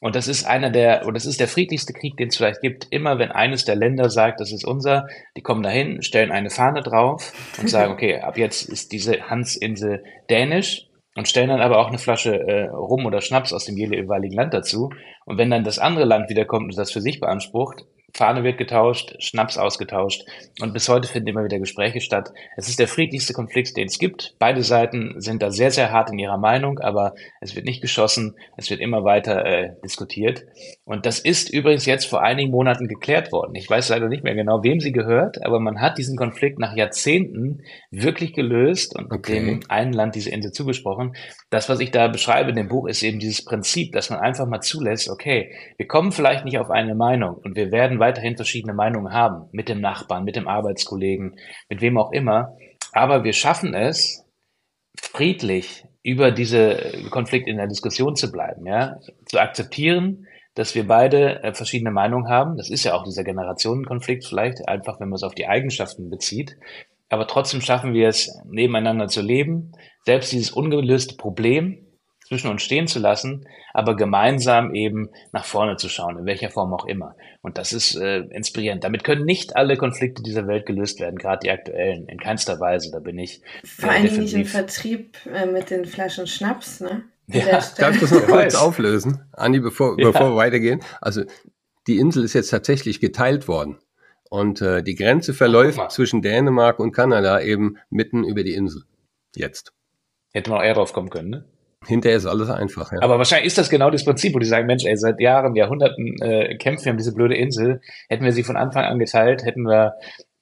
[0.00, 2.88] Und das ist einer der, und das ist der friedlichste Krieg, den es vielleicht gibt.
[2.90, 6.82] Immer wenn eines der Länder sagt, das ist unser, die kommen dahin, stellen eine Fahne
[6.82, 10.89] drauf und sagen, okay, ab jetzt ist diese Hansinsel dänisch
[11.20, 14.54] und stellen dann aber auch eine Flasche äh, Rum oder Schnaps aus dem jeweiligen Land
[14.54, 14.88] dazu.
[15.26, 19.14] Und wenn dann das andere Land wiederkommt und das für sich beansprucht, Fahne wird getauscht,
[19.18, 20.24] Schnaps ausgetauscht
[20.60, 22.32] und bis heute finden immer wieder Gespräche statt.
[22.56, 24.34] Es ist der friedlichste Konflikt, den es gibt.
[24.38, 28.36] Beide Seiten sind da sehr, sehr hart in ihrer Meinung, aber es wird nicht geschossen,
[28.56, 30.44] es wird immer weiter äh, diskutiert.
[30.84, 33.54] Und das ist übrigens jetzt vor einigen Monaten geklärt worden.
[33.54, 36.74] Ich weiß leider nicht mehr genau, wem sie gehört, aber man hat diesen Konflikt nach
[36.74, 39.34] Jahrzehnten wirklich gelöst und okay.
[39.34, 41.14] dem einen Land diese Insel zugesprochen.
[41.50, 44.46] Das, was ich da beschreibe in dem Buch, ist eben dieses Prinzip, dass man einfach
[44.46, 48.74] mal zulässt, okay, wir kommen vielleicht nicht auf eine Meinung und wir werden weiterhin verschiedene
[48.74, 51.36] Meinungen haben, mit dem Nachbarn, mit dem Arbeitskollegen,
[51.68, 52.56] mit wem auch immer.
[52.92, 54.26] Aber wir schaffen es,
[55.00, 61.42] friedlich über diese Konflikt in der Diskussion zu bleiben, ja, zu akzeptieren, dass wir beide
[61.42, 62.56] äh, verschiedene Meinungen haben.
[62.56, 66.56] Das ist ja auch dieser Generationenkonflikt vielleicht, einfach wenn man es auf die Eigenschaften bezieht.
[67.08, 69.72] Aber trotzdem schaffen wir es, nebeneinander zu leben.
[70.04, 71.86] Selbst dieses ungelöste Problem
[72.30, 76.72] zwischen uns stehen zu lassen, aber gemeinsam eben nach vorne zu schauen, in welcher Form
[76.72, 77.16] auch immer.
[77.42, 78.84] Und das ist äh, inspirierend.
[78.84, 82.92] Damit können nicht alle Konflikte dieser Welt gelöst werden, gerade die aktuellen, in keinster Weise.
[82.92, 83.42] Da bin ich.
[83.64, 87.02] Vor allen Dingen nicht im Vertrieb äh, mit den Flaschen Schnaps, ne?
[87.26, 90.10] Ja, darf ich das noch kurz auflösen, Andi, bevor, ja.
[90.10, 90.80] bevor wir weitergehen?
[91.00, 91.22] Also
[91.86, 93.78] die Insel ist jetzt tatsächlich geteilt worden.
[94.28, 98.82] Und äh, die Grenze verläuft zwischen Dänemark und Kanada eben mitten über die Insel.
[99.34, 99.72] Jetzt.
[100.32, 101.44] Hätte man auch eher drauf kommen können, ne?
[101.86, 102.98] Hinterher ist alles einfach, ja.
[103.00, 106.20] Aber wahrscheinlich ist das genau das Prinzip, wo die sagen, Mensch, ey, seit Jahren, Jahrhunderten
[106.20, 107.80] äh, kämpfen wir um diese blöde Insel.
[108.08, 109.94] Hätten wir sie von Anfang an geteilt, hätten wir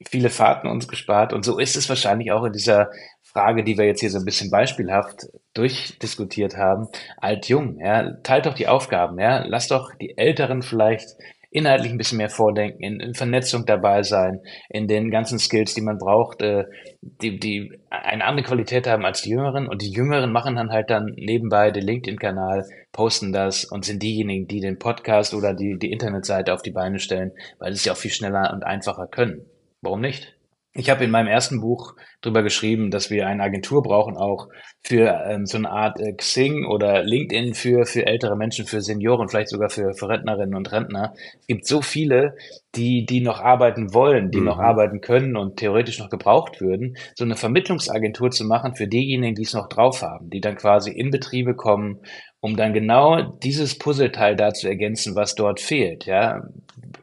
[0.06, 1.32] viele Fahrten uns gespart.
[1.32, 2.90] Und so ist es wahrscheinlich auch in dieser
[3.22, 6.88] Frage, die wir jetzt hier so ein bisschen beispielhaft durchdiskutiert haben.
[7.18, 9.44] Alt-Jung, ja, teilt doch die Aufgaben, ja.
[9.46, 11.08] Lass doch die Älteren vielleicht
[11.50, 15.80] inhaltlich ein bisschen mehr vordenken, in, in Vernetzung dabei sein, in den ganzen Skills, die
[15.80, 16.64] man braucht, äh,
[17.00, 19.68] die, die eine andere Qualität haben als die Jüngeren.
[19.68, 24.46] Und die Jüngeren machen dann halt dann nebenbei den LinkedIn-Kanal, posten das und sind diejenigen,
[24.46, 27.92] die den Podcast oder die, die Internetseite auf die Beine stellen, weil sie es ja
[27.92, 29.46] auch viel schneller und einfacher können.
[29.80, 30.37] Warum nicht?
[30.74, 34.48] Ich habe in meinem ersten Buch drüber geschrieben, dass wir eine Agentur brauchen, auch
[34.82, 39.28] für ähm, so eine Art äh, Xing oder LinkedIn für, für ältere Menschen, für Senioren,
[39.28, 41.14] vielleicht sogar für, für Rentnerinnen und Rentner.
[41.40, 42.36] Es gibt so viele,
[42.74, 44.44] die, die noch arbeiten wollen, die mhm.
[44.44, 49.34] noch arbeiten können und theoretisch noch gebraucht würden, so eine Vermittlungsagentur zu machen für diejenigen,
[49.34, 52.00] die es noch drauf haben, die dann quasi in Betriebe kommen,
[52.40, 56.42] um dann genau dieses Puzzleteil da zu ergänzen, was dort fehlt, ja,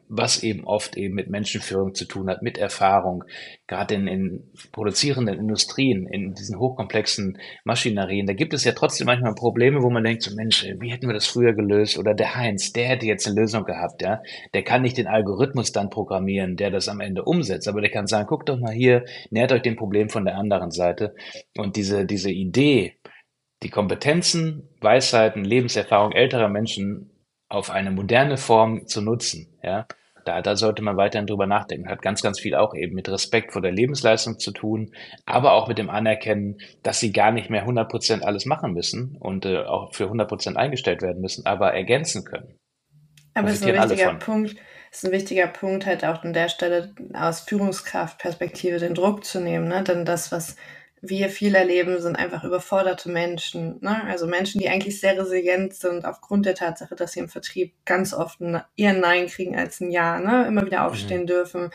[0.07, 3.23] was eben oft eben mit Menschenführung zu tun hat, mit Erfahrung,
[3.67, 9.33] gerade in, in produzierenden Industrien, in diesen hochkomplexen Maschinerien, da gibt es ja trotzdem manchmal
[9.33, 11.97] Probleme, wo man denkt, so Mensch, wie hätten wir das früher gelöst?
[11.97, 14.21] Oder der Heinz, der hätte jetzt eine Lösung gehabt, ja,
[14.53, 18.07] der kann nicht den Algorithmus dann programmieren, der das am Ende umsetzt, aber der kann
[18.07, 21.15] sagen, guckt doch mal hier, nähert euch dem Problem von der anderen Seite.
[21.57, 22.93] Und diese, diese Idee,
[23.63, 27.09] die Kompetenzen, Weisheiten, Lebenserfahrung älterer Menschen
[27.49, 29.47] auf eine moderne Form zu nutzen.
[29.63, 29.87] Ja,
[30.25, 31.87] da, da sollte man weiterhin drüber nachdenken.
[31.87, 34.91] Hat ganz, ganz viel auch eben mit Respekt vor der Lebensleistung zu tun,
[35.25, 39.17] aber auch mit dem Anerkennen, dass sie gar nicht mehr 100 Prozent alles machen müssen
[39.19, 42.57] und äh, auch für 100 Prozent eingestellt werden müssen, aber ergänzen können.
[43.35, 44.55] Aber es ist ein wichtiger Punkt,
[44.91, 49.67] ist ein wichtiger Punkt, halt auch an der Stelle aus Führungskraftperspektive den Druck zu nehmen,
[49.67, 49.83] ne?
[49.83, 50.55] Denn das, was
[51.09, 53.77] wir viel erleben, sind einfach überforderte Menschen.
[53.81, 54.03] Ne?
[54.05, 58.13] Also Menschen, die eigentlich sehr resilient sind aufgrund der Tatsache, dass sie im Vertrieb ganz
[58.13, 60.47] oft eher ein Nein kriegen als ein Ja, ne?
[60.47, 61.27] immer wieder aufstehen mhm.
[61.27, 61.69] dürfen.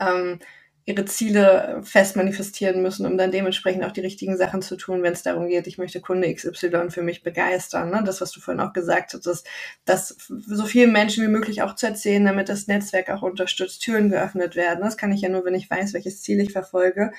[0.00, 0.40] Ähm,
[0.86, 5.14] ihre Ziele fest manifestieren müssen, um dann dementsprechend auch die richtigen Sachen zu tun, wenn
[5.14, 7.90] es darum geht, ich möchte Kunde XY für mich begeistern.
[7.90, 8.02] Ne?
[8.04, 9.44] Das, was du vorhin auch gesagt hast, dass,
[9.86, 14.10] dass so vielen Menschen wie möglich auch zu erzählen, damit das Netzwerk auch unterstützt, Türen
[14.10, 14.80] geöffnet werden.
[14.82, 17.12] Das kann ich ja nur, wenn ich weiß, welches Ziel ich verfolge.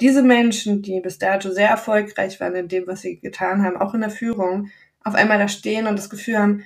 [0.00, 3.94] Diese Menschen, die bis dato sehr erfolgreich waren in dem, was sie getan haben, auch
[3.94, 4.68] in der Führung,
[5.02, 6.64] auf einmal da stehen und das Gefühl haben,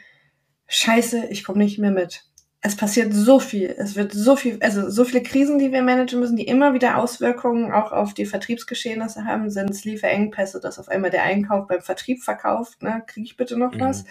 [0.66, 2.24] scheiße, ich komme nicht mehr mit.
[2.62, 6.20] Es passiert so viel, es wird so viel, also so viele Krisen, die wir managen
[6.20, 10.88] müssen, die immer wieder Auswirkungen auch auf die Vertriebsgeschehnisse haben, sind es Lieferengpässe, dass auf
[10.88, 13.80] einmal der Einkauf beim Vertrieb verkauft, ne, kriege ich bitte noch mhm.
[13.80, 14.04] was,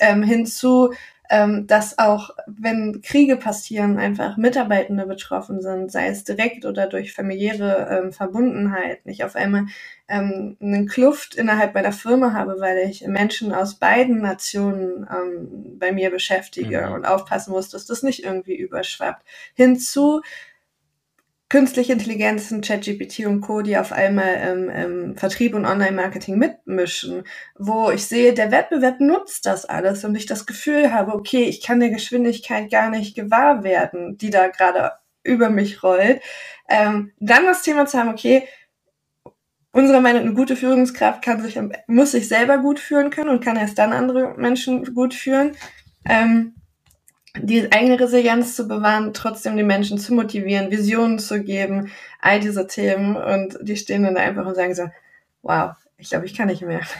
[0.00, 0.92] ähm, hinzu
[1.30, 7.14] ähm, dass auch, wenn Kriege passieren, einfach Mitarbeitende betroffen sind, sei es direkt oder durch
[7.14, 9.66] familiäre ähm, Verbundenheit, nicht auf einmal
[10.06, 15.92] ähm, eine Kluft innerhalb meiner Firma habe, weil ich Menschen aus beiden Nationen ähm, bei
[15.92, 16.92] mir beschäftige mhm.
[16.92, 19.24] und aufpassen muss, dass das nicht irgendwie überschwappt.
[19.54, 20.20] Hinzu,
[21.54, 27.22] künstliche Intelligenzen, ChatGPT und Co., die auf einmal ähm, ähm, Vertrieb und Online-Marketing mitmischen,
[27.56, 31.62] wo ich sehe, der Wettbewerb nutzt das alles und ich das Gefühl habe, okay, ich
[31.62, 36.20] kann der Geschwindigkeit gar nicht gewahr werden, die da gerade über mich rollt.
[36.68, 38.48] Ähm, dann das Thema zu haben, okay,
[39.70, 43.44] unserer Meinung nach eine gute Führungskraft kann sich, muss sich selber gut führen können und
[43.44, 45.52] kann erst dann andere Menschen gut führen.
[46.04, 46.56] Ähm,
[47.36, 52.66] die eigene Resilienz zu bewahren, trotzdem die Menschen zu motivieren, Visionen zu geben, all diese
[52.66, 53.16] Themen.
[53.16, 54.84] Und die stehen dann einfach und sagen so,
[55.42, 56.80] wow, ich glaube, ich kann nicht mehr.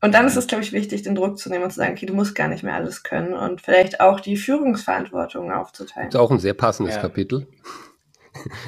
[0.00, 2.06] Und dann ist es, glaube ich, wichtig, den Druck zu nehmen und zu sagen, okay,
[2.06, 6.10] du musst gar nicht mehr alles können und vielleicht auch die Führungsverantwortung aufzuteilen.
[6.10, 7.00] Das ist auch ein sehr passendes ja.
[7.00, 7.48] Kapitel.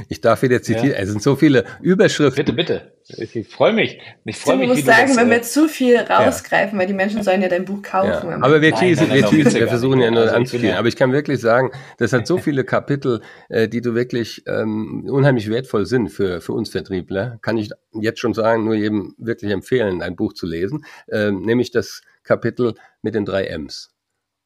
[0.08, 0.90] Ich darf wieder zitieren.
[0.90, 0.98] Ja.
[0.98, 2.44] Es sind so viele Überschriften.
[2.44, 2.92] Bitte, bitte.
[3.18, 3.98] Ich freue mich.
[4.24, 4.70] Ich freue mich.
[4.70, 6.80] Ich muss sagen, wenn wir äh, zu viel rausgreifen, ja.
[6.80, 8.30] weil die Menschen sollen ja dein Buch kaufen.
[8.30, 8.36] Ja.
[8.40, 10.76] Aber wir, teasen, wir, teasen, wir versuchen ja nur also anzuspielen.
[10.76, 15.06] Aber ich kann wirklich sagen, das hat so viele Kapitel, äh, die du wirklich ähm,
[15.08, 17.38] unheimlich wertvoll sind für, für uns Vertriebler.
[17.42, 20.84] Kann ich jetzt schon sagen, nur jedem wirklich empfehlen, ein Buch zu lesen.
[21.10, 23.90] Ähm, nämlich das Kapitel mit den drei M's.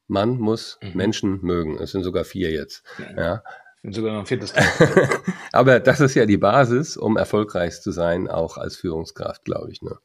[0.07, 0.91] Man muss mhm.
[0.95, 1.79] Menschen mögen.
[1.79, 2.83] Es sind sogar vier jetzt.
[3.17, 3.43] Ja.
[3.91, 4.55] Sogar noch ein viertes
[5.53, 9.83] Aber das ist ja die Basis, um erfolgreich zu sein, auch als Führungskraft, glaube ich.
[9.83, 9.99] Ne?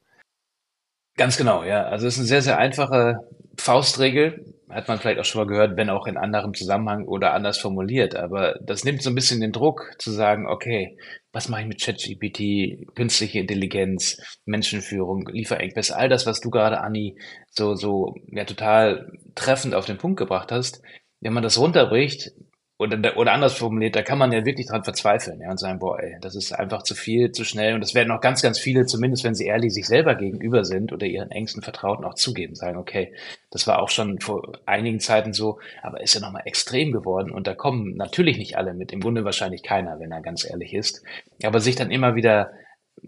[1.16, 1.84] Ganz genau, ja.
[1.84, 3.16] Also es ist eine sehr, sehr einfache
[3.58, 4.56] Faustregel.
[4.70, 8.16] Hat man vielleicht auch schon mal gehört, wenn auch in anderem Zusammenhang oder anders formuliert.
[8.16, 10.98] Aber das nimmt so ein bisschen den Druck zu sagen, okay,
[11.32, 17.18] was mache ich mit ChatGPT, künstliche Intelligenz, Menschenführung, Lieferengpässe, all das, was du gerade, Anni,
[17.50, 20.82] so, so, ja, total treffend auf den Punkt gebracht hast.
[21.22, 22.32] Wenn man das runterbricht,
[22.80, 26.00] oder, oder anders formuliert, da kann man ja wirklich dran verzweifeln ja, und sagen, boah,
[26.02, 27.74] ey, das ist einfach zu viel, zu schnell.
[27.76, 30.94] Und das werden auch ganz, ganz viele, zumindest wenn sie ehrlich sich selber gegenüber sind
[30.94, 33.14] oder ihren engsten Vertrauten auch zugeben, sagen, okay,
[33.52, 37.32] das war auch schon vor einigen Zeiten so, aber ist ja nochmal extrem geworden.
[37.32, 40.74] Und da kommen natürlich nicht alle mit, im Grunde wahrscheinlich keiner, wenn er ganz ehrlich
[40.74, 41.04] ist.
[41.44, 42.54] Aber sich dann immer wieder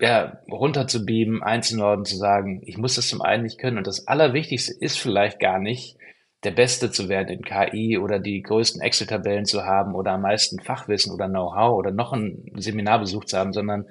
[0.02, 3.78] ja, runterzubieben, einzunorden, zu sagen, ich muss das zum einen nicht können.
[3.78, 5.96] Und das Allerwichtigste ist vielleicht gar nicht,
[6.44, 10.60] der Beste zu werden in KI oder die größten Excel-Tabellen zu haben oder am meisten
[10.60, 13.86] Fachwissen oder Know-how oder noch ein Seminar besucht zu haben, sondern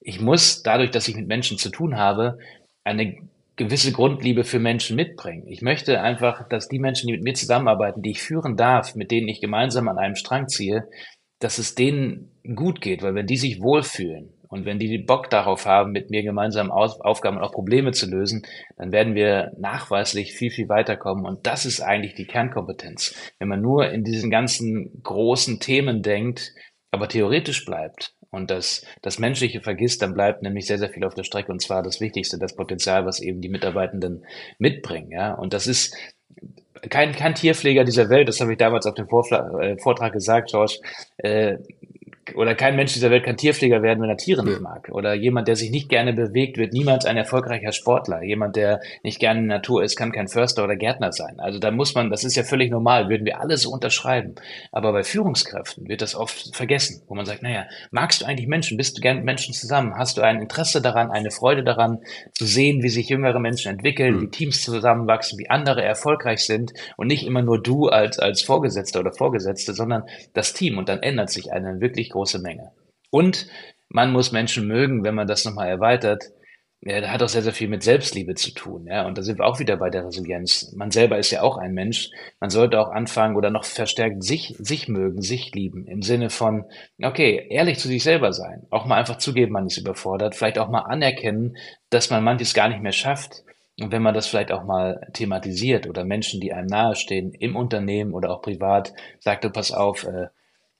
[0.00, 2.38] ich muss dadurch, dass ich mit Menschen zu tun habe,
[2.84, 3.16] eine
[3.56, 5.48] gewisse Grundliebe für Menschen mitbringen.
[5.48, 9.10] Ich möchte einfach, dass die Menschen, die mit mir zusammenarbeiten, die ich führen darf, mit
[9.10, 10.88] denen ich gemeinsam an einem Strang ziehe,
[11.40, 15.66] dass es denen gut geht, weil wenn die sich wohlfühlen, und wenn die Bock darauf
[15.66, 20.32] haben, mit mir gemeinsam Auf Aufgaben und auch Probleme zu lösen, dann werden wir nachweislich
[20.34, 21.26] viel, viel weiterkommen.
[21.26, 23.14] Und das ist eigentlich die Kernkompetenz.
[23.38, 26.52] Wenn man nur in diesen ganzen großen Themen denkt,
[26.90, 31.14] aber theoretisch bleibt und das, das Menschliche vergisst, dann bleibt nämlich sehr, sehr viel auf
[31.14, 31.52] der Strecke.
[31.52, 34.24] Und zwar das Wichtigste, das Potenzial, was eben die Mitarbeitenden
[34.58, 35.10] mitbringen.
[35.10, 35.34] Ja?
[35.34, 35.96] Und das ist
[36.90, 40.50] kein, kein Tierpfleger dieser Welt, das habe ich damals auf dem Vortrag, äh, Vortrag gesagt,
[40.50, 40.78] George,
[41.18, 41.56] äh,
[42.34, 44.88] oder kein Mensch dieser Welt kann Tierpfleger werden, wenn er Tiere nicht mag.
[44.90, 48.22] Oder jemand, der sich nicht gerne bewegt, wird niemals ein erfolgreicher Sportler.
[48.22, 51.38] Jemand, der nicht gerne in der Natur ist, kann kein Förster oder Gärtner sein.
[51.38, 54.34] Also da muss man, das ist ja völlig normal, würden wir alle so unterschreiben.
[54.72, 58.76] Aber bei Führungskräften wird das oft vergessen, wo man sagt, naja, magst du eigentlich Menschen?
[58.76, 59.94] Bist du gern mit Menschen zusammen?
[59.96, 61.98] Hast du ein Interesse daran, eine Freude daran,
[62.32, 64.22] zu sehen, wie sich jüngere Menschen entwickeln, mhm.
[64.22, 69.00] wie Teams zusammenwachsen, wie andere erfolgreich sind und nicht immer nur du als, als Vorgesetzter
[69.00, 70.78] oder Vorgesetzte, sondern das Team.
[70.78, 72.72] Und dann ändert sich eine wirklich große Menge.
[73.10, 73.46] Und
[73.88, 76.24] man muss Menschen mögen, wenn man das nochmal erweitert.
[76.80, 78.86] ja, da hat auch sehr, sehr viel mit Selbstliebe zu tun.
[78.86, 79.06] Ja?
[79.06, 80.72] Und da sind wir auch wieder bei der Resilienz.
[80.76, 82.10] Man selber ist ja auch ein Mensch.
[82.40, 85.86] Man sollte auch anfangen oder noch verstärkt sich, sich mögen, sich lieben.
[85.86, 86.64] Im Sinne von,
[87.02, 88.66] okay, ehrlich zu sich selber sein.
[88.70, 90.34] Auch mal einfach zugeben, man ist überfordert.
[90.34, 91.56] Vielleicht auch mal anerkennen,
[91.90, 93.42] dass man manches gar nicht mehr schafft.
[93.78, 98.14] Und wenn man das vielleicht auch mal thematisiert oder Menschen, die einem nahestehen, im Unternehmen
[98.14, 100.28] oder auch privat, sagt, du pass auf, äh,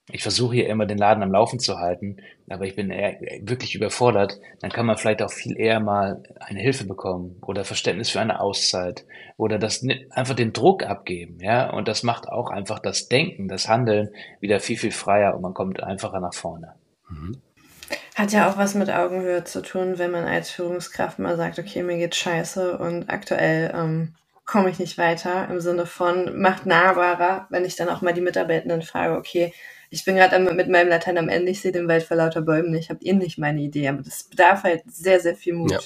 [0.09, 2.17] ich versuche hier immer den Laden am Laufen zu halten,
[2.49, 6.61] aber ich bin eher wirklich überfordert, dann kann man vielleicht auch viel eher mal eine
[6.61, 11.87] Hilfe bekommen oder Verständnis für eine Auszeit oder das einfach den Druck abgeben, ja, und
[11.87, 15.83] das macht auch einfach das Denken, das Handeln wieder viel, viel freier und man kommt
[15.83, 16.75] einfacher nach vorne.
[17.09, 17.41] Mhm.
[18.15, 21.83] Hat ja auch was mit Augenhöhe zu tun, wenn man als Führungskraft mal sagt, okay,
[21.83, 24.15] mir geht's scheiße und aktuell ähm,
[24.45, 28.21] komme ich nicht weiter im Sinne von macht nahbarer, wenn ich dann auch mal die
[28.21, 29.53] Mitarbeitenden frage, okay,
[29.89, 32.71] ich bin gerade mit meinem Latein am Ende, ich sehe den Wald vor lauter Bäumen.
[32.71, 35.71] Nicht, habt ihr nicht meine Idee, aber das bedarf halt sehr, sehr viel Mut.
[35.71, 35.79] Ja.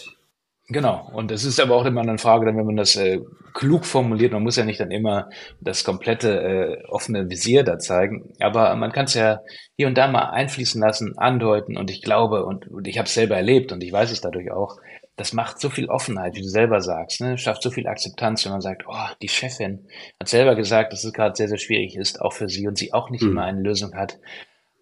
[0.67, 3.19] Genau, und es ist aber auch immer eine Frage, wenn man das äh,
[3.53, 8.33] klug formuliert, man muss ja nicht dann immer das komplette äh, offene Visier da zeigen,
[8.39, 9.41] aber man kann es ja
[9.75, 11.75] hier und da mal einfließen lassen, andeuten.
[11.75, 14.51] Und ich glaube und, und ich habe es selber erlebt und ich weiß es dadurch
[14.51, 14.77] auch,
[15.17, 17.37] das macht so viel Offenheit, wie du selber sagst, ne?
[17.37, 19.87] schafft so viel Akzeptanz, wenn man sagt, oh, die Chefin
[20.19, 22.93] hat selber gesagt, dass es gerade sehr, sehr schwierig ist, auch für sie und sie
[22.93, 23.31] auch nicht mhm.
[23.31, 24.19] immer eine Lösung hat.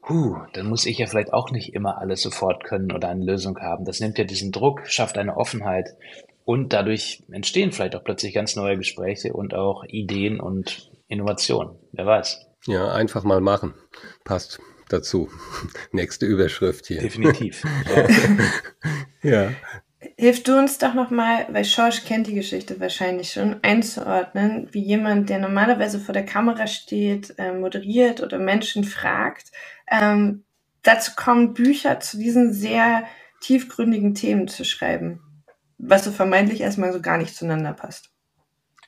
[0.08, 3.60] Huh, dann muss ich ja vielleicht auch nicht immer alles sofort können oder eine Lösung
[3.60, 3.86] haben.
[3.86, 5.90] Das nimmt ja diesen Druck, schafft eine Offenheit
[6.46, 11.76] und dadurch entstehen vielleicht auch plötzlich ganz neue Gespräche und auch Ideen und Innovationen.
[11.92, 12.46] Wer weiß.
[12.66, 13.74] Ja, einfach mal machen.
[14.24, 15.30] Passt dazu.
[15.92, 17.02] Nächste Überschrift hier.
[17.02, 17.64] Definitiv.
[19.24, 19.30] ja.
[19.30, 19.52] ja.
[20.18, 25.30] Hilf du uns doch nochmal, weil Schorsch kennt die Geschichte wahrscheinlich schon, einzuordnen, wie jemand,
[25.30, 29.52] der normalerweise vor der Kamera steht, äh, moderiert oder Menschen fragt,
[29.92, 30.46] ähm,
[30.84, 33.04] dazu kommen, Bücher zu diesen sehr
[33.42, 35.22] tiefgründigen Themen zu schreiben,
[35.78, 38.10] was so vermeintlich erstmal so gar nicht zueinander passt.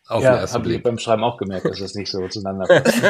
[0.07, 3.01] Auf ja, habe ich beim Schreiben auch gemerkt, dass es nicht so zueinander passt.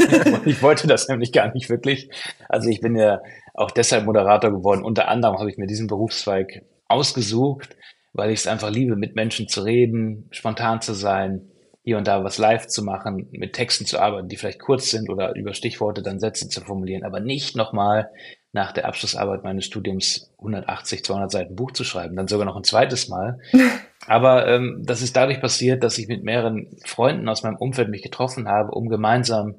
[0.46, 2.10] ich wollte das nämlich gar nicht wirklich.
[2.50, 3.22] Also ich bin ja
[3.54, 4.84] auch deshalb Moderator geworden.
[4.84, 7.76] Unter anderem habe ich mir diesen Berufszweig ausgesucht,
[8.14, 11.48] weil ich es einfach liebe, mit Menschen zu reden, spontan zu sein,
[11.84, 15.10] hier und da was live zu machen, mit Texten zu arbeiten, die vielleicht kurz sind
[15.10, 18.10] oder über Stichworte dann Sätze zu formulieren, aber nicht nochmal
[18.54, 22.64] nach der Abschlussarbeit meines Studiums 180, 200 Seiten Buch zu schreiben, dann sogar noch ein
[22.64, 23.40] zweites Mal.
[24.08, 28.02] Aber ähm, das ist dadurch passiert, dass ich mit mehreren Freunden aus meinem Umfeld mich
[28.02, 29.56] getroffen habe, um gemeinsam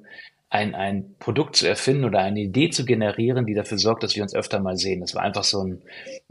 [0.52, 4.22] ein, ein Produkt zu erfinden oder eine Idee zu generieren, die dafür sorgt, dass wir
[4.22, 5.00] uns öfter mal sehen.
[5.00, 5.82] Das war einfach so ein,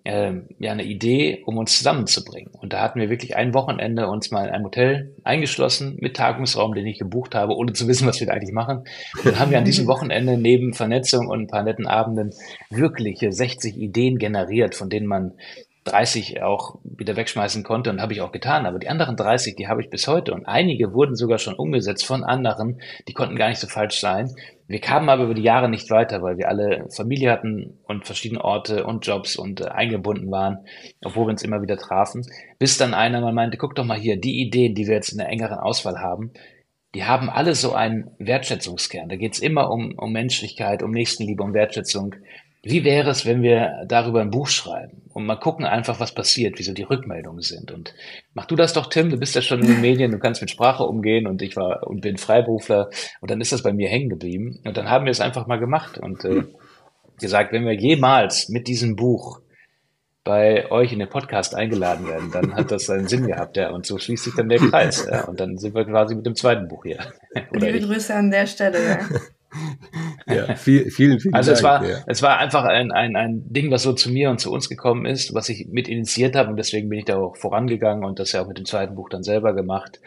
[0.03, 2.51] äh, ja, eine Idee, um uns zusammenzubringen.
[2.53, 6.75] Und da hatten wir wirklich ein Wochenende uns mal in einem Hotel eingeschlossen mit Tagungsraum,
[6.75, 8.83] den ich gebucht habe, ohne zu wissen, was wir da eigentlich machen.
[9.17, 12.29] Und dann haben wir an diesem Wochenende neben Vernetzung und ein paar netten Abenden
[12.69, 15.33] wirkliche 60 Ideen generiert, von denen man
[15.83, 18.65] 30 auch wieder wegschmeißen konnte und habe ich auch getan.
[18.65, 22.05] Aber die anderen 30, die habe ich bis heute und einige wurden sogar schon umgesetzt
[22.05, 24.29] von anderen, die konnten gar nicht so falsch sein.
[24.67, 28.43] Wir kamen aber über die Jahre nicht weiter, weil wir alle Familie hatten und verschiedene
[28.43, 30.59] Orte und Jobs und äh, eingebunden waren,
[31.03, 32.25] obwohl wir uns immer wieder trafen.
[32.59, 35.17] Bis dann einer mal meinte, guck doch mal hier, die Ideen, die wir jetzt in
[35.17, 36.31] der engeren Auswahl haben,
[36.93, 39.09] die haben alle so einen Wertschätzungskern.
[39.09, 42.15] Da geht's immer um, um Menschlichkeit, um Nächstenliebe, um Wertschätzung.
[42.63, 46.59] Wie wäre es, wenn wir darüber ein Buch schreiben und mal gucken einfach, was passiert,
[46.59, 47.71] wie so die Rückmeldungen sind?
[47.71, 47.95] Und
[48.35, 50.51] mach du das doch, Tim, du bist ja schon in den Medien, du kannst mit
[50.51, 54.09] Sprache umgehen und ich war und bin Freiberufler und dann ist das bei mir hängen
[54.09, 56.43] geblieben und dann haben wir es einfach mal gemacht und äh,
[57.19, 59.39] gesagt, wenn wir jemals mit diesem Buch
[60.23, 63.71] bei euch in den Podcast eingeladen werden, dann hat das seinen Sinn gehabt, ja.
[63.71, 65.07] Und so schließt sich dann der Kreis.
[65.09, 65.23] Ja.
[65.23, 66.99] Und dann sind wir quasi mit dem zweiten Buch hier.
[67.51, 68.99] Liebe Grüße an der Stelle, ja.
[70.27, 71.57] ja, viel, vielen, vielen also Dank.
[71.57, 71.97] es war, ja.
[72.07, 75.05] es war einfach ein, ein, ein Ding, was so zu mir und zu uns gekommen
[75.05, 78.31] ist, was ich mit initiiert habe und deswegen bin ich da auch vorangegangen und das
[78.31, 79.99] ja auch mit dem zweiten Buch dann selber gemacht.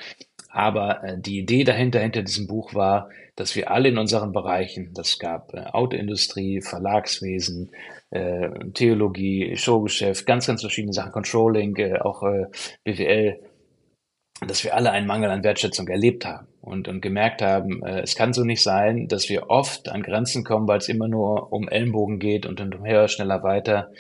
[0.55, 4.92] Aber äh, die Idee dahinter, hinter diesem Buch war, dass wir alle in unseren Bereichen,
[4.94, 7.70] das gab äh, Autoindustrie, Verlagswesen,
[8.11, 12.46] äh, Theologie, Showgeschäft, ganz, ganz verschiedene Sachen, Controlling, äh, auch äh,
[12.85, 13.40] BWL,
[14.46, 18.14] dass wir alle einen Mangel an Wertschätzung erlebt haben und, und gemerkt haben, äh, es
[18.16, 21.68] kann so nicht sein, dass wir oft an Grenzen kommen, weil es immer nur um
[21.68, 23.90] Ellenbogen geht und um höher, schneller, weiter.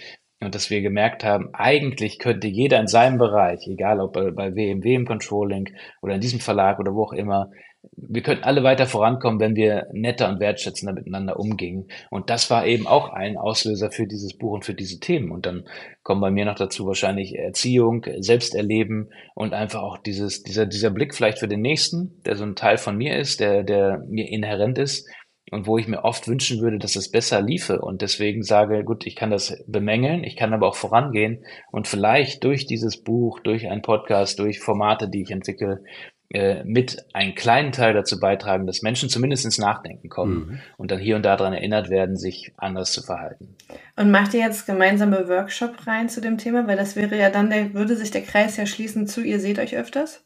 [0.40, 4.54] Und dass wir gemerkt haben, eigentlich könnte jeder in seinem Bereich, egal ob bei, bei
[4.54, 5.70] WMW im Controlling
[6.02, 7.50] oder in diesem Verlag oder wo auch immer,
[7.92, 11.88] wir könnten alle weiter vorankommen, wenn wir netter und wertschätzender miteinander umgingen.
[12.10, 15.30] Und das war eben auch ein Auslöser für dieses Buch und für diese Themen.
[15.30, 15.64] Und dann
[16.02, 21.14] kommen bei mir noch dazu wahrscheinlich Erziehung, Selbsterleben und einfach auch dieses, dieser, dieser Blick
[21.14, 24.78] vielleicht für den Nächsten, der so ein Teil von mir ist, der, der mir inhärent
[24.78, 25.08] ist
[25.50, 29.06] und wo ich mir oft wünschen würde, dass es besser liefe und deswegen sage, gut,
[29.06, 33.68] ich kann das bemängeln, ich kann aber auch vorangehen und vielleicht durch dieses Buch, durch
[33.68, 35.84] einen Podcast, durch Formate, die ich entwickle,
[36.30, 40.60] äh, mit einen kleinen Teil dazu beitragen, dass Menschen zumindest ins Nachdenken kommen mhm.
[40.76, 43.54] und dann hier und da daran erinnert werden, sich anders zu verhalten.
[43.96, 46.66] Und macht ihr jetzt gemeinsame Workshop rein zu dem Thema?
[46.66, 49.58] Weil das wäre ja dann, der, würde sich der Kreis ja schließen zu, ihr seht
[49.58, 50.24] euch öfters?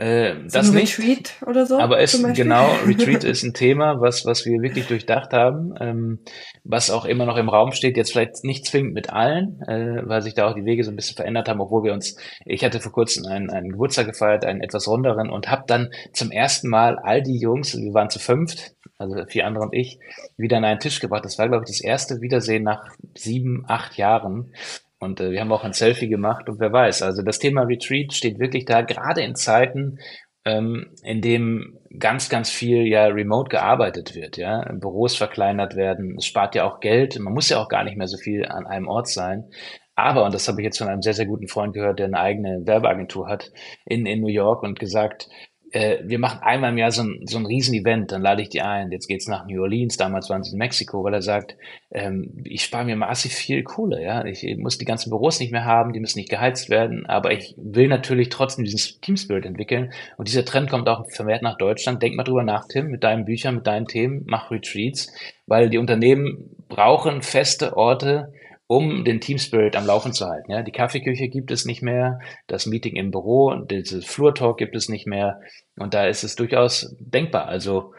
[0.00, 0.98] Äh, so das nicht.
[0.98, 1.78] Retreat oder so?
[1.78, 6.20] Aber es, genau, Retreat ist ein Thema, was, was wir wirklich durchdacht haben, ähm,
[6.64, 7.98] was auch immer noch im Raum steht.
[7.98, 10.96] Jetzt vielleicht nicht zwingend mit allen, äh, weil sich da auch die Wege so ein
[10.96, 14.62] bisschen verändert haben, obwohl wir uns, ich hatte vor kurzem einen, einen Geburtstag gefeiert, einen
[14.62, 18.72] etwas runderen und habe dann zum ersten Mal all die Jungs, wir waren zu fünft,
[18.96, 19.98] also vier andere und ich,
[20.38, 21.26] wieder an einen Tisch gebracht.
[21.26, 24.54] Das war, glaube ich, das erste Wiedersehen nach sieben, acht Jahren.
[25.00, 27.02] Und äh, wir haben auch ein Selfie gemacht und wer weiß.
[27.02, 29.98] Also das Thema Retreat steht wirklich da, gerade in Zeiten,
[30.44, 36.16] ähm, in dem ganz, ganz viel ja remote gearbeitet wird, ja, Büros verkleinert werden.
[36.18, 37.18] Es spart ja auch Geld.
[37.18, 39.50] Man muss ja auch gar nicht mehr so viel an einem Ort sein.
[39.96, 42.20] Aber, und das habe ich jetzt von einem sehr, sehr guten Freund gehört, der eine
[42.20, 43.52] eigene Werbeagentur hat
[43.84, 45.28] in, in New York und gesagt,
[45.72, 48.60] äh, wir machen einmal im Jahr so ein, so ein Riesen-Event, dann lade ich die
[48.60, 48.90] ein.
[48.90, 51.56] Jetzt geht's nach New Orleans, damals waren sie in Mexiko, weil er sagt,
[51.92, 54.24] ähm, ich spare mir massiv viel Kohle, ja.
[54.24, 57.54] Ich muss die ganzen Büros nicht mehr haben, die müssen nicht geheizt werden, aber ich
[57.56, 59.92] will natürlich trotzdem diesen Teamspirit entwickeln.
[60.16, 62.02] Und dieser Trend kommt auch vermehrt nach Deutschland.
[62.02, 65.12] Denk mal drüber nach, Tim, mit deinen Büchern, mit deinen Themen, mach Retreats,
[65.46, 68.32] weil die Unternehmen brauchen feste Orte,
[68.70, 70.52] um den Team Spirit am Laufen zu halten.
[70.52, 74.76] Ja, die Kaffeeküche gibt es nicht mehr, das Meeting im Büro, dieses Floor Talk gibt
[74.76, 75.40] es nicht mehr.
[75.76, 77.48] Und da ist es durchaus denkbar.
[77.48, 77.94] Also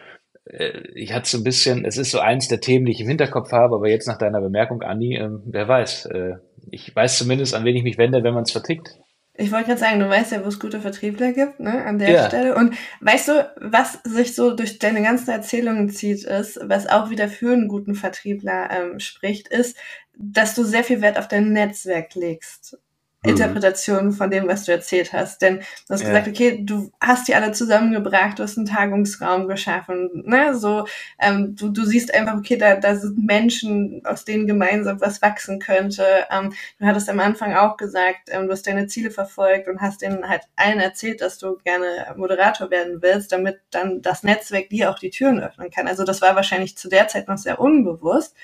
[0.45, 3.09] äh, ich hatte so ein bisschen, es ist so eins der Themen, die ich im
[3.09, 6.05] Hinterkopf habe, aber jetzt nach deiner Bemerkung, Andi, äh, wer weiß.
[6.05, 6.35] Äh,
[6.69, 8.97] ich weiß zumindest, an wen ich mich wende, wenn man es vertickt.
[9.33, 12.11] Ich wollte gerade sagen, du weißt ja, wo es gute Vertriebler gibt, ne, an der
[12.11, 12.27] ja.
[12.27, 12.53] Stelle.
[12.53, 17.27] Und weißt du, was sich so durch deine ganzen Erzählungen zieht, ist, was auch wieder
[17.27, 19.77] für einen guten Vertriebler ähm, spricht, ist,
[20.21, 22.77] dass du sehr viel Wert auf dein Netzwerk legst.
[23.23, 23.31] Mhm.
[23.31, 25.41] Interpretation von dem, was du erzählt hast.
[25.41, 26.07] Denn du hast ja.
[26.07, 30.87] gesagt, okay, du hast die alle zusammengebracht, du hast einen Tagungsraum geschaffen, ne, so,
[31.19, 35.59] ähm, du, du siehst einfach, okay, da, da sind Menschen, aus denen gemeinsam was wachsen
[35.59, 36.03] könnte.
[36.31, 40.01] Ähm, du hattest am Anfang auch gesagt, ähm, du hast deine Ziele verfolgt und hast
[40.01, 44.89] denen halt allen erzählt, dass du gerne Moderator werden willst, damit dann das Netzwerk dir
[44.89, 45.87] auch die Türen öffnen kann.
[45.87, 48.35] Also das war wahrscheinlich zu der Zeit noch sehr unbewusst.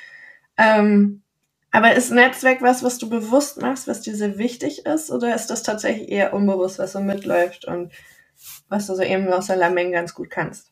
[0.58, 1.24] Ähm,
[1.72, 5.48] aber ist Netzwerk was, was du bewusst machst, was dir sehr wichtig ist, oder ist
[5.48, 7.92] das tatsächlich eher unbewusst, was so mitläuft und
[8.70, 10.72] was du so eben aus der Lameng ganz gut kannst?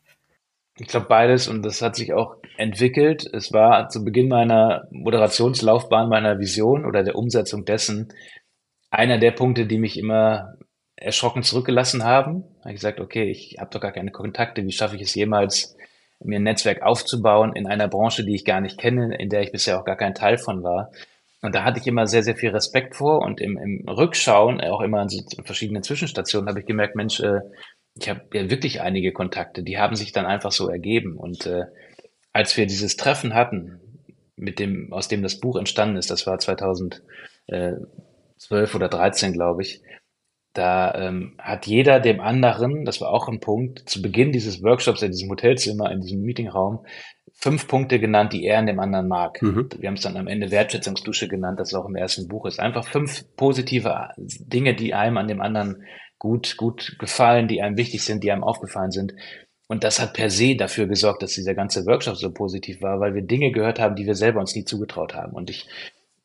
[0.78, 3.26] Ich glaube beides und das hat sich auch entwickelt.
[3.32, 8.12] Es war zu Beginn meiner Moderationslaufbahn, meiner Vision oder der Umsetzung dessen
[8.90, 10.56] einer der Punkte, die mich immer
[10.96, 12.42] erschrocken zurückgelassen haben.
[12.58, 14.64] Da habe ich gesagt, okay, ich habe doch gar keine Kontakte.
[14.64, 15.76] Wie schaffe ich es jemals,
[16.24, 19.52] mir ein Netzwerk aufzubauen in einer Branche, die ich gar nicht kenne, in der ich
[19.52, 20.90] bisher auch gar kein Teil von war.
[21.42, 24.80] Und da hatte ich immer sehr, sehr viel Respekt vor und im, im Rückschauen, auch
[24.80, 27.40] immer so verschiedenen Zwischenstationen, habe ich gemerkt, Mensch, äh,
[27.94, 31.16] ich habe ja wirklich einige Kontakte, die haben sich dann einfach so ergeben.
[31.16, 31.64] Und äh,
[32.32, 33.80] als wir dieses Treffen hatten,
[34.36, 37.00] mit dem, aus dem das Buch entstanden ist, das war 2012
[38.74, 39.80] oder 13, glaube ich,
[40.56, 45.02] da ähm, hat jeder dem anderen, das war auch ein Punkt, zu Beginn dieses Workshops
[45.02, 46.84] in diesem Hotelzimmer, in diesem Meetingraum,
[47.34, 49.42] fünf Punkte genannt, die er an dem anderen mag.
[49.42, 49.68] Mhm.
[49.78, 52.58] Wir haben es dann am Ende Wertschätzungsdusche genannt, das auch im ersten Buch ist.
[52.60, 55.84] Einfach fünf positive Dinge, die einem an dem anderen
[56.18, 59.14] gut, gut gefallen, die einem wichtig sind, die einem aufgefallen sind.
[59.68, 63.14] Und das hat per se dafür gesorgt, dass dieser ganze Workshop so positiv war, weil
[63.14, 65.32] wir Dinge gehört haben, die wir selber uns nie zugetraut haben.
[65.32, 65.68] Und ich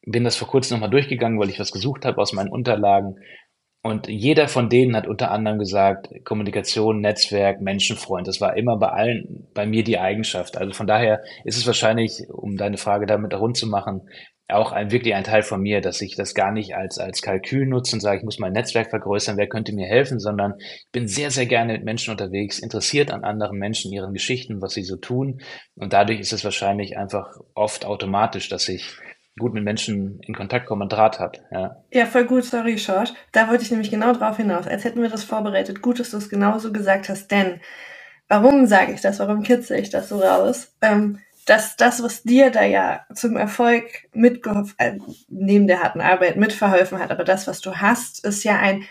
[0.05, 3.17] bin das vor kurzem nochmal durchgegangen, weil ich was gesucht habe aus meinen Unterlagen
[3.83, 8.27] und jeder von denen hat unter anderem gesagt, Kommunikation, Netzwerk, Menschenfreund.
[8.27, 10.55] Das war immer bei allen, bei mir die Eigenschaft.
[10.55, 14.07] Also von daher ist es wahrscheinlich, um deine Frage damit rund zu machen,
[14.49, 17.65] auch ein, wirklich ein Teil von mir, dass ich das gar nicht als, als Kalkül
[17.65, 21.07] nutze und sage, ich muss mein Netzwerk vergrößern, wer könnte mir helfen, sondern ich bin
[21.07, 24.97] sehr, sehr gerne mit Menschen unterwegs, interessiert an anderen Menschen, ihren Geschichten, was sie so
[24.97, 25.41] tun.
[25.75, 28.99] Und dadurch ist es wahrscheinlich einfach oft automatisch, dass ich
[29.39, 31.41] gut mit Menschen in Kontakt kommen und Draht hat.
[31.51, 31.77] Ja.
[31.91, 33.13] ja, voll gut, sorry, Short.
[33.31, 35.81] Da wollte ich nämlich genau drauf hinaus, als hätten wir das vorbereitet.
[35.81, 37.61] Gut, dass du es genauso gesagt hast, denn
[38.27, 40.75] warum sage ich das, warum kitzel ich das so raus?
[40.81, 46.37] Ähm, dass das, was dir da ja zum Erfolg mitgeholfen, äh, neben der harten Arbeit
[46.37, 48.83] mitverholfen hat, aber das, was du hast, ist ja ein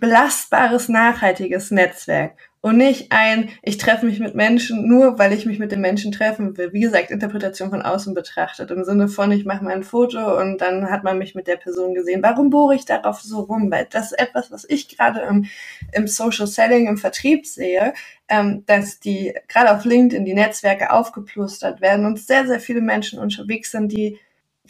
[0.00, 5.58] belastbares, nachhaltiges Netzwerk und nicht ein, ich treffe mich mit Menschen nur, weil ich mich
[5.58, 6.74] mit den Menschen treffen will.
[6.74, 10.58] Wie gesagt, Interpretation von außen betrachtet, im Sinne von, ich mache mal ein Foto und
[10.58, 12.22] dann hat man mich mit der Person gesehen.
[12.22, 13.70] Warum bohre ich darauf so rum?
[13.70, 15.46] Weil das ist etwas, was ich gerade im,
[15.92, 17.94] im Social Selling, im Vertrieb sehe,
[18.28, 23.18] ähm, dass die gerade auf LinkedIn die Netzwerke aufgeplustert werden und sehr, sehr viele Menschen
[23.18, 24.18] unterwegs sind, die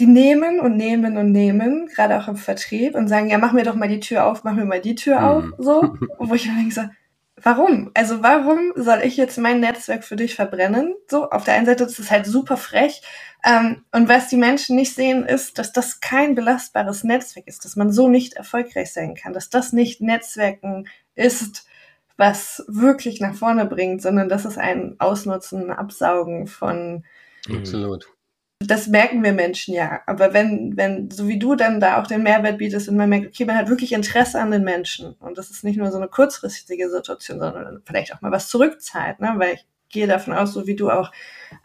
[0.00, 3.64] die nehmen und nehmen und nehmen, gerade auch im Vertrieb und sagen, ja, mach mir
[3.64, 5.54] doch mal die Tür auf, mach mir mal die Tür auf, mhm.
[5.58, 5.96] so.
[6.18, 6.82] wo ich mir denke so,
[7.36, 7.90] warum?
[7.92, 10.94] Also warum soll ich jetzt mein Netzwerk für dich verbrennen?
[11.08, 13.02] So, auf der einen Seite ist es halt super frech.
[13.44, 17.76] Ähm, und was die Menschen nicht sehen, ist, dass das kein belastbares Netzwerk ist, dass
[17.76, 21.66] man so nicht erfolgreich sein kann, dass das nicht Netzwerken ist,
[22.16, 27.04] was wirklich nach vorne bringt, sondern das ist ein Ausnutzen, Absaugen von
[27.50, 28.08] Absolut
[28.62, 30.02] das merken wir Menschen ja.
[30.06, 33.28] Aber wenn, wenn, so wie du dann da auch den Mehrwert bietest und man merkt,
[33.28, 36.08] okay, man hat wirklich Interesse an den Menschen und das ist nicht nur so eine
[36.08, 39.34] kurzfristige Situation, sondern vielleicht auch mal was zurückzahlt, ne?
[39.36, 41.10] Weil ich gehe davon aus, so wie du auch,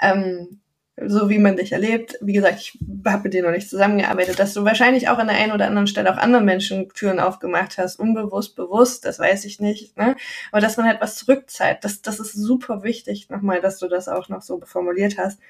[0.01, 0.61] ähm,
[1.05, 4.53] so wie man dich erlebt, wie gesagt, ich habe mit dir noch nicht zusammengearbeitet, dass
[4.53, 7.99] du wahrscheinlich auch an der einen oder anderen Stelle auch anderen Menschen Türen aufgemacht hast,
[7.99, 10.15] unbewusst, bewusst, das weiß ich nicht, ne?
[10.53, 14.07] Aber dass man halt was zurückzahlt, das, das ist super wichtig, nochmal, dass du das
[14.07, 15.41] auch noch so formuliert hast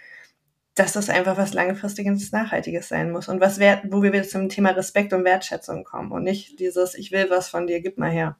[0.75, 4.49] dass das einfach was langfristiges, nachhaltiges sein muss und was wert, wo wir wieder zum
[4.49, 8.11] Thema Respekt und Wertschätzung kommen und nicht dieses, ich will was von dir, gib mal
[8.11, 8.37] her.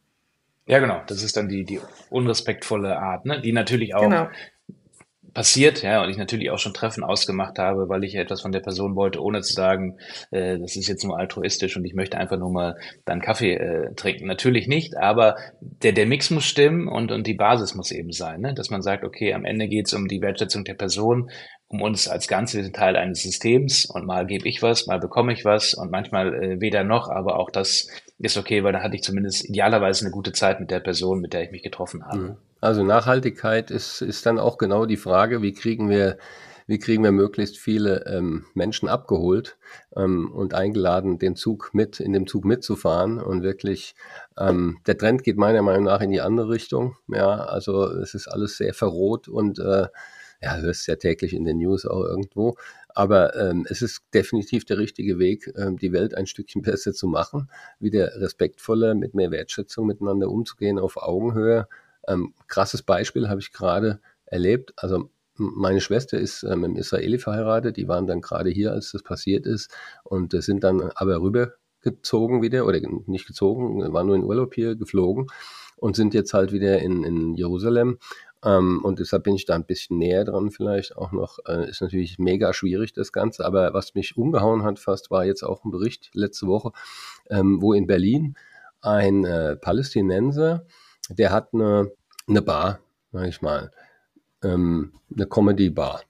[0.67, 1.01] Ja, genau.
[1.07, 1.79] Das ist dann die, die
[2.09, 3.39] unrespektvolle Art, ne?
[3.39, 4.27] die natürlich auch genau
[5.35, 8.61] passiert, ja, und ich natürlich auch schon Treffen ausgemacht habe, weil ich etwas von der
[8.61, 9.97] Person wollte, ohne zu sagen,
[10.31, 13.93] äh, das ist jetzt nur altruistisch und ich möchte einfach nur mal dann Kaffee äh,
[13.95, 14.25] trinken.
[14.27, 18.41] Natürlich nicht, aber der, der Mix muss stimmen und, und die Basis muss eben sein,
[18.41, 18.53] ne?
[18.53, 21.29] dass man sagt, okay, am Ende geht es um die Wertschätzung der Person,
[21.67, 24.99] um uns als Ganze, wir sind Teil eines Systems und mal gebe ich was, mal
[24.99, 28.81] bekomme ich was und manchmal äh, weder noch, aber auch das ist okay, weil da
[28.81, 32.05] hatte ich zumindest idealerweise eine gute Zeit mit der Person, mit der ich mich getroffen
[32.05, 32.17] habe.
[32.17, 32.37] Mhm.
[32.61, 36.17] Also Nachhaltigkeit ist, ist dann auch genau die Frage, wie kriegen wir,
[36.65, 39.57] wie kriegen wir möglichst viele ähm, Menschen abgeholt
[39.95, 43.95] ähm, und eingeladen, den Zug mit, in dem Zug mitzufahren und wirklich,
[44.39, 46.95] ähm, der Trend geht meiner Meinung nach in die andere Richtung.
[47.07, 49.87] Ja, also es ist alles sehr verroht und äh,
[50.41, 52.55] ja, hörst ja täglich in den News auch irgendwo.
[52.95, 57.07] Aber ähm, es ist definitiv der richtige Weg, ähm, die Welt ein Stückchen besser zu
[57.07, 61.67] machen, wieder respektvoller, mit mehr Wertschätzung miteinander umzugehen, auf Augenhöhe
[62.07, 64.73] ähm, krasses Beispiel habe ich gerade erlebt.
[64.77, 69.03] Also meine Schwester ist mit einem Israeli verheiratet, die waren dann gerade hier, als das
[69.03, 69.71] passiert ist
[70.03, 74.75] und äh, sind dann aber rübergezogen wieder oder nicht gezogen, waren nur in Urlaub hier
[74.75, 75.27] geflogen
[75.77, 77.97] und sind jetzt halt wieder in, in Jerusalem.
[78.45, 81.39] Ähm, und deshalb bin ich da ein bisschen näher dran vielleicht auch noch.
[81.47, 85.43] Äh, ist natürlich mega schwierig das Ganze, aber was mich umgehauen hat fast, war jetzt
[85.43, 86.71] auch ein Bericht letzte Woche,
[87.29, 88.35] ähm, wo in Berlin
[88.81, 90.65] ein äh, Palästinenser
[91.09, 91.91] der hat eine,
[92.27, 92.79] eine Bar,
[93.11, 93.71] sag ich mal,
[94.43, 96.03] ähm, eine Comedy-Bar.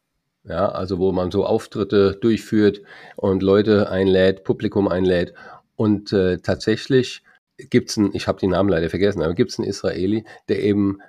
[0.44, 2.82] Ja, also wo man so Auftritte durchführt
[3.16, 5.34] und Leute einlädt, Publikum einlädt.
[5.76, 7.24] Und äh, tatsächlich
[7.58, 11.00] gibt's einen, ich habe die Namen leider vergessen, aber gibt's einen Israeli, der eben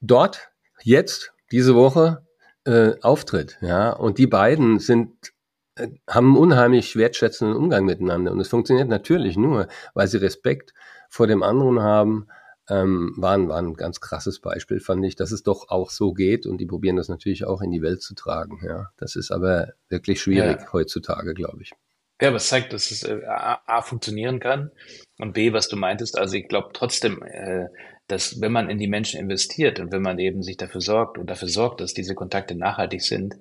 [0.00, 0.51] dort
[0.84, 2.26] jetzt diese Woche
[2.64, 3.58] äh, auftritt.
[3.60, 5.32] Ja, und die beiden sind
[5.76, 8.32] äh, haben einen unheimlich wertschätzenden Umgang miteinander.
[8.32, 10.74] Und es funktioniert natürlich nur, weil sie Respekt
[11.08, 12.28] vor dem anderen haben,
[12.68, 16.12] ähm, war, ein, war ein ganz krasses Beispiel, fand ich, dass es doch auch so
[16.12, 18.60] geht und die probieren das natürlich auch in die Welt zu tragen.
[18.64, 20.72] Ja, das ist aber wirklich schwierig ja.
[20.72, 21.72] heutzutage, glaube ich.
[22.20, 24.70] Ja, aber es zeigt, dass es äh, A, A, funktionieren kann
[25.18, 27.66] und B, was du meintest, also ich glaube trotzdem, äh,
[28.12, 31.30] dass wenn man in die Menschen investiert und wenn man eben sich dafür sorgt und
[31.30, 33.36] dafür sorgt, dass diese Kontakte nachhaltig sind,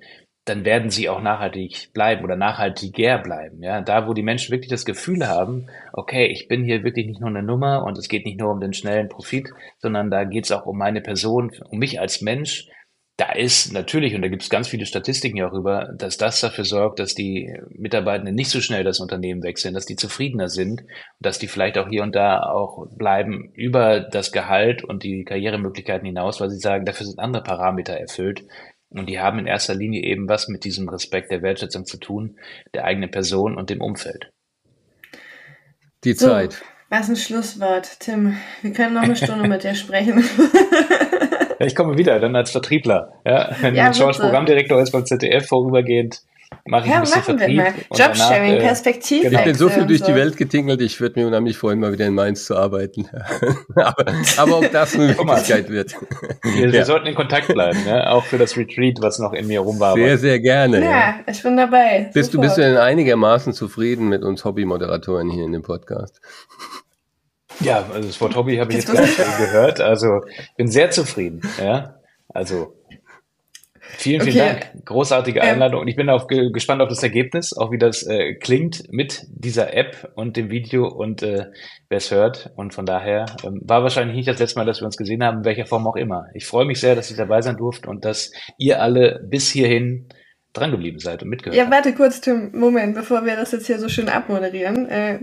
[0.46, 3.62] dann werden sie auch nachhaltig bleiben oder nachhaltiger bleiben.
[3.62, 7.20] Ja, da wo die Menschen wirklich das Gefühl haben, okay, ich bin hier wirklich nicht
[7.20, 9.50] nur eine Nummer und es geht nicht nur um den schnellen Profit,
[9.80, 12.70] sondern da geht es auch um meine Person, um mich als Mensch.
[13.22, 16.42] Da ist natürlich, und da gibt es ganz viele Statistiken ja auch über, dass das
[16.42, 20.82] dafür sorgt, dass die Mitarbeitenden nicht so schnell das Unternehmen wechseln, dass die zufriedener sind
[20.82, 20.88] und
[21.20, 26.08] dass die vielleicht auch hier und da auch bleiben über das Gehalt und die Karrieremöglichkeiten
[26.08, 28.44] hinaus, weil sie sagen, dafür sind andere Parameter erfüllt,
[28.90, 32.40] und die haben in erster Linie eben was mit diesem Respekt der Wertschätzung zu tun,
[32.74, 34.32] der eigenen Person und dem Umfeld.
[36.04, 36.54] Die Zeit.
[36.54, 38.36] So, was ein Schlusswort, Tim.
[38.64, 40.24] Wir können noch eine Stunde mit dir sprechen.
[41.62, 43.14] ja, ich komme wieder, dann als Vertriebler.
[43.26, 46.22] Ja, wenn ja, George Programmdirektor ist beim ZDF vorübergehend,
[46.66, 47.64] mache ich ja, ein bisschen Vertrieb.
[47.94, 49.24] Jobsharing, äh, Perspektiv.
[49.24, 49.40] Genau.
[49.40, 50.08] Ich bin so viel durch so.
[50.08, 53.08] die Welt getingelt, ich würde mir unheimlich freuen, mal wieder in Mainz zu arbeiten.
[53.76, 54.06] aber,
[54.38, 55.96] aber ob das eine Möglichkeit wird.
[56.44, 56.72] Wir, ja.
[56.72, 58.10] wir, sollten in Kontakt bleiben, ja?
[58.10, 59.94] auch für das Retreat, was noch in mir rum war.
[59.96, 60.84] Sehr, sehr gerne.
[60.84, 62.10] Ja, ich bin dabei.
[62.14, 66.22] Bist du, bist du denn einigermaßen zufrieden mit uns Hobbymoderatoren hier in dem Podcast?
[67.64, 69.08] Ja, also das Wort Hobby habe ich jetzt gerade
[69.38, 69.80] gehört.
[69.80, 70.22] Also
[70.58, 71.42] bin sehr zufrieden.
[71.60, 71.96] Ja,
[72.30, 72.74] also
[73.98, 74.60] Vielen, vielen okay.
[74.72, 74.86] Dank.
[74.86, 75.82] Großartige ähm, Einladung.
[75.82, 79.26] Und ich bin auch ge gespannt auf das Ergebnis, auch wie das äh, klingt mit
[79.30, 81.48] dieser App und dem Video und äh,
[81.90, 82.52] wer es hört.
[82.56, 85.40] Und von daher ähm, war wahrscheinlich nicht das letzte Mal, dass wir uns gesehen haben,
[85.40, 86.26] in welcher Form auch immer.
[86.34, 90.08] Ich freue mich sehr, dass ich dabei sein durfte und dass ihr alle bis hierhin
[90.54, 93.80] dran geblieben seid und mitgehört Ja, warte kurz, Tim, Moment, bevor wir das jetzt hier
[93.80, 94.90] so schön abmoderieren.
[94.90, 95.20] Äh,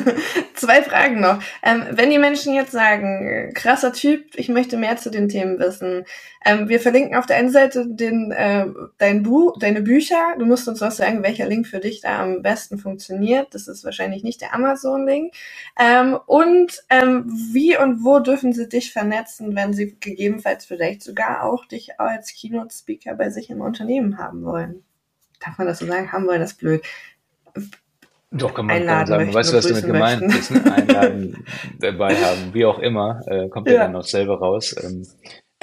[0.54, 1.40] zwei Fragen noch.
[1.62, 5.58] Ähm, wenn die Menschen jetzt sagen, äh, krasser Typ, ich möchte mehr zu den Themen
[5.58, 6.04] wissen,
[6.44, 8.66] ähm, wir verlinken auf der einen Seite den, äh,
[8.98, 10.34] dein Buch, deine Bücher.
[10.38, 13.54] Du musst uns auch sagen, welcher Link für dich da am besten funktioniert.
[13.54, 15.32] Das ist wahrscheinlich nicht der Amazon-Link.
[15.78, 21.44] Ähm, und ähm, wie und wo dürfen sie dich vernetzen, wenn sie gegebenenfalls vielleicht sogar
[21.44, 24.84] auch dich als Keynote-Speaker bei sich im Unternehmen haben wollen?
[25.40, 26.12] Darf man das so sagen?
[26.12, 26.82] Haben wollen, das ist blöd.
[28.30, 29.34] Doch, kann man, einladen kann man sagen.
[29.34, 30.50] Weißt du, was damit gemeint ist?
[30.50, 30.72] Ne?
[30.74, 31.44] Einladen
[31.78, 34.74] dabei haben, wie auch immer, äh, kommt ja dann noch selber raus.
[34.82, 35.06] Ähm,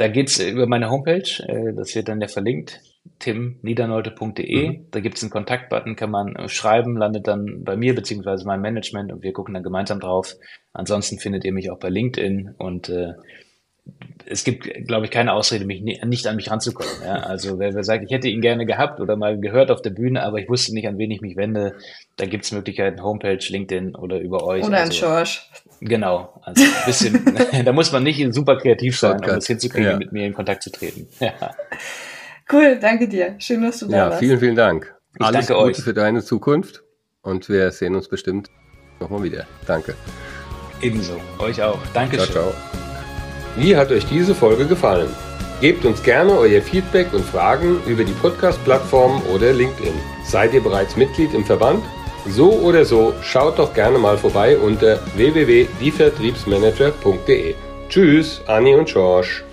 [0.02, 2.82] da geht's über meine Homepage, äh, das wird dann ja verlinkt,
[3.20, 4.70] timniederneute.de.
[4.70, 4.88] Mhm.
[4.90, 9.12] Da gibt's einen Kontaktbutton, kann man äh, schreiben, landet dann bei mir beziehungsweise meinem Management
[9.12, 10.36] und wir gucken dann gemeinsam drauf.
[10.74, 13.14] Ansonsten findet ihr mich auch bei LinkedIn und äh,
[14.26, 16.92] es gibt, glaube ich, keine Ausrede, mich nicht an mich ranzukommen.
[17.04, 17.16] Ja?
[17.16, 20.24] Also wer, wer sagt, ich hätte ihn gerne gehabt oder mal gehört auf der Bühne,
[20.24, 21.76] aber ich wusste nicht, an wen ich mich wende,
[22.18, 24.64] da gibt's Möglichkeiten, Homepage, LinkedIn oder über euch.
[24.64, 25.40] Oder also, an George.
[25.82, 27.26] Genau, also ein bisschen,
[27.66, 29.98] da muss man nicht super kreativ sein, um das hinzukriegen, ja.
[29.98, 31.08] mit mir in Kontakt zu treten.
[31.20, 31.56] Ja.
[32.52, 33.36] Cool, danke dir.
[33.38, 34.20] Schön, dass du da ja, warst.
[34.20, 34.94] Vielen, vielen Dank.
[35.16, 35.78] Ich Alles Gute euch.
[35.78, 36.84] für deine Zukunft
[37.22, 38.50] und wir sehen uns bestimmt
[39.00, 39.46] nochmal wieder.
[39.68, 39.96] Danke.
[40.82, 41.14] Ebenso.
[41.40, 41.80] Euch auch.
[41.94, 42.32] Dankeschön.
[42.32, 42.81] Ciao, ciao.
[43.56, 45.10] Wie hat euch diese Folge gefallen?
[45.60, 49.94] Gebt uns gerne euer Feedback und Fragen über die Podcast-Plattform oder LinkedIn.
[50.26, 51.84] Seid ihr bereits Mitglied im Verband?
[52.28, 57.56] So oder so, schaut doch gerne mal vorbei unter www.dievertriebsmanager.de.
[57.90, 59.44] Tschüss, Anni und George.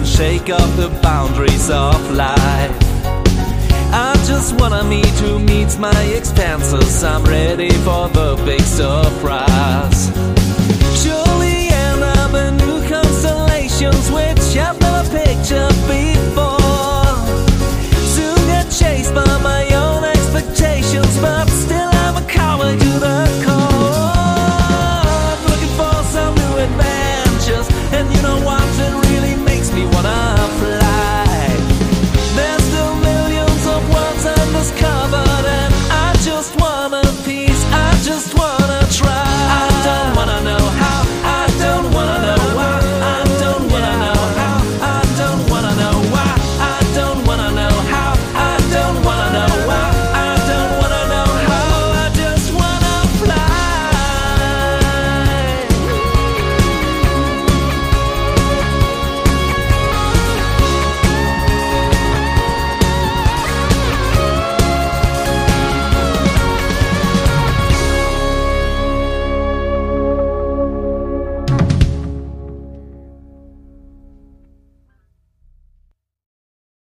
[0.00, 2.74] and shake up the boundaries of life.
[3.92, 7.04] I just wanna meet who meets my expenses.
[7.04, 10.00] I'm ready for the big surprise.
[11.02, 17.12] Surely end up in new constellations, which I've never pictured before.
[18.14, 21.89] Soon get chased by my own expectations, but still.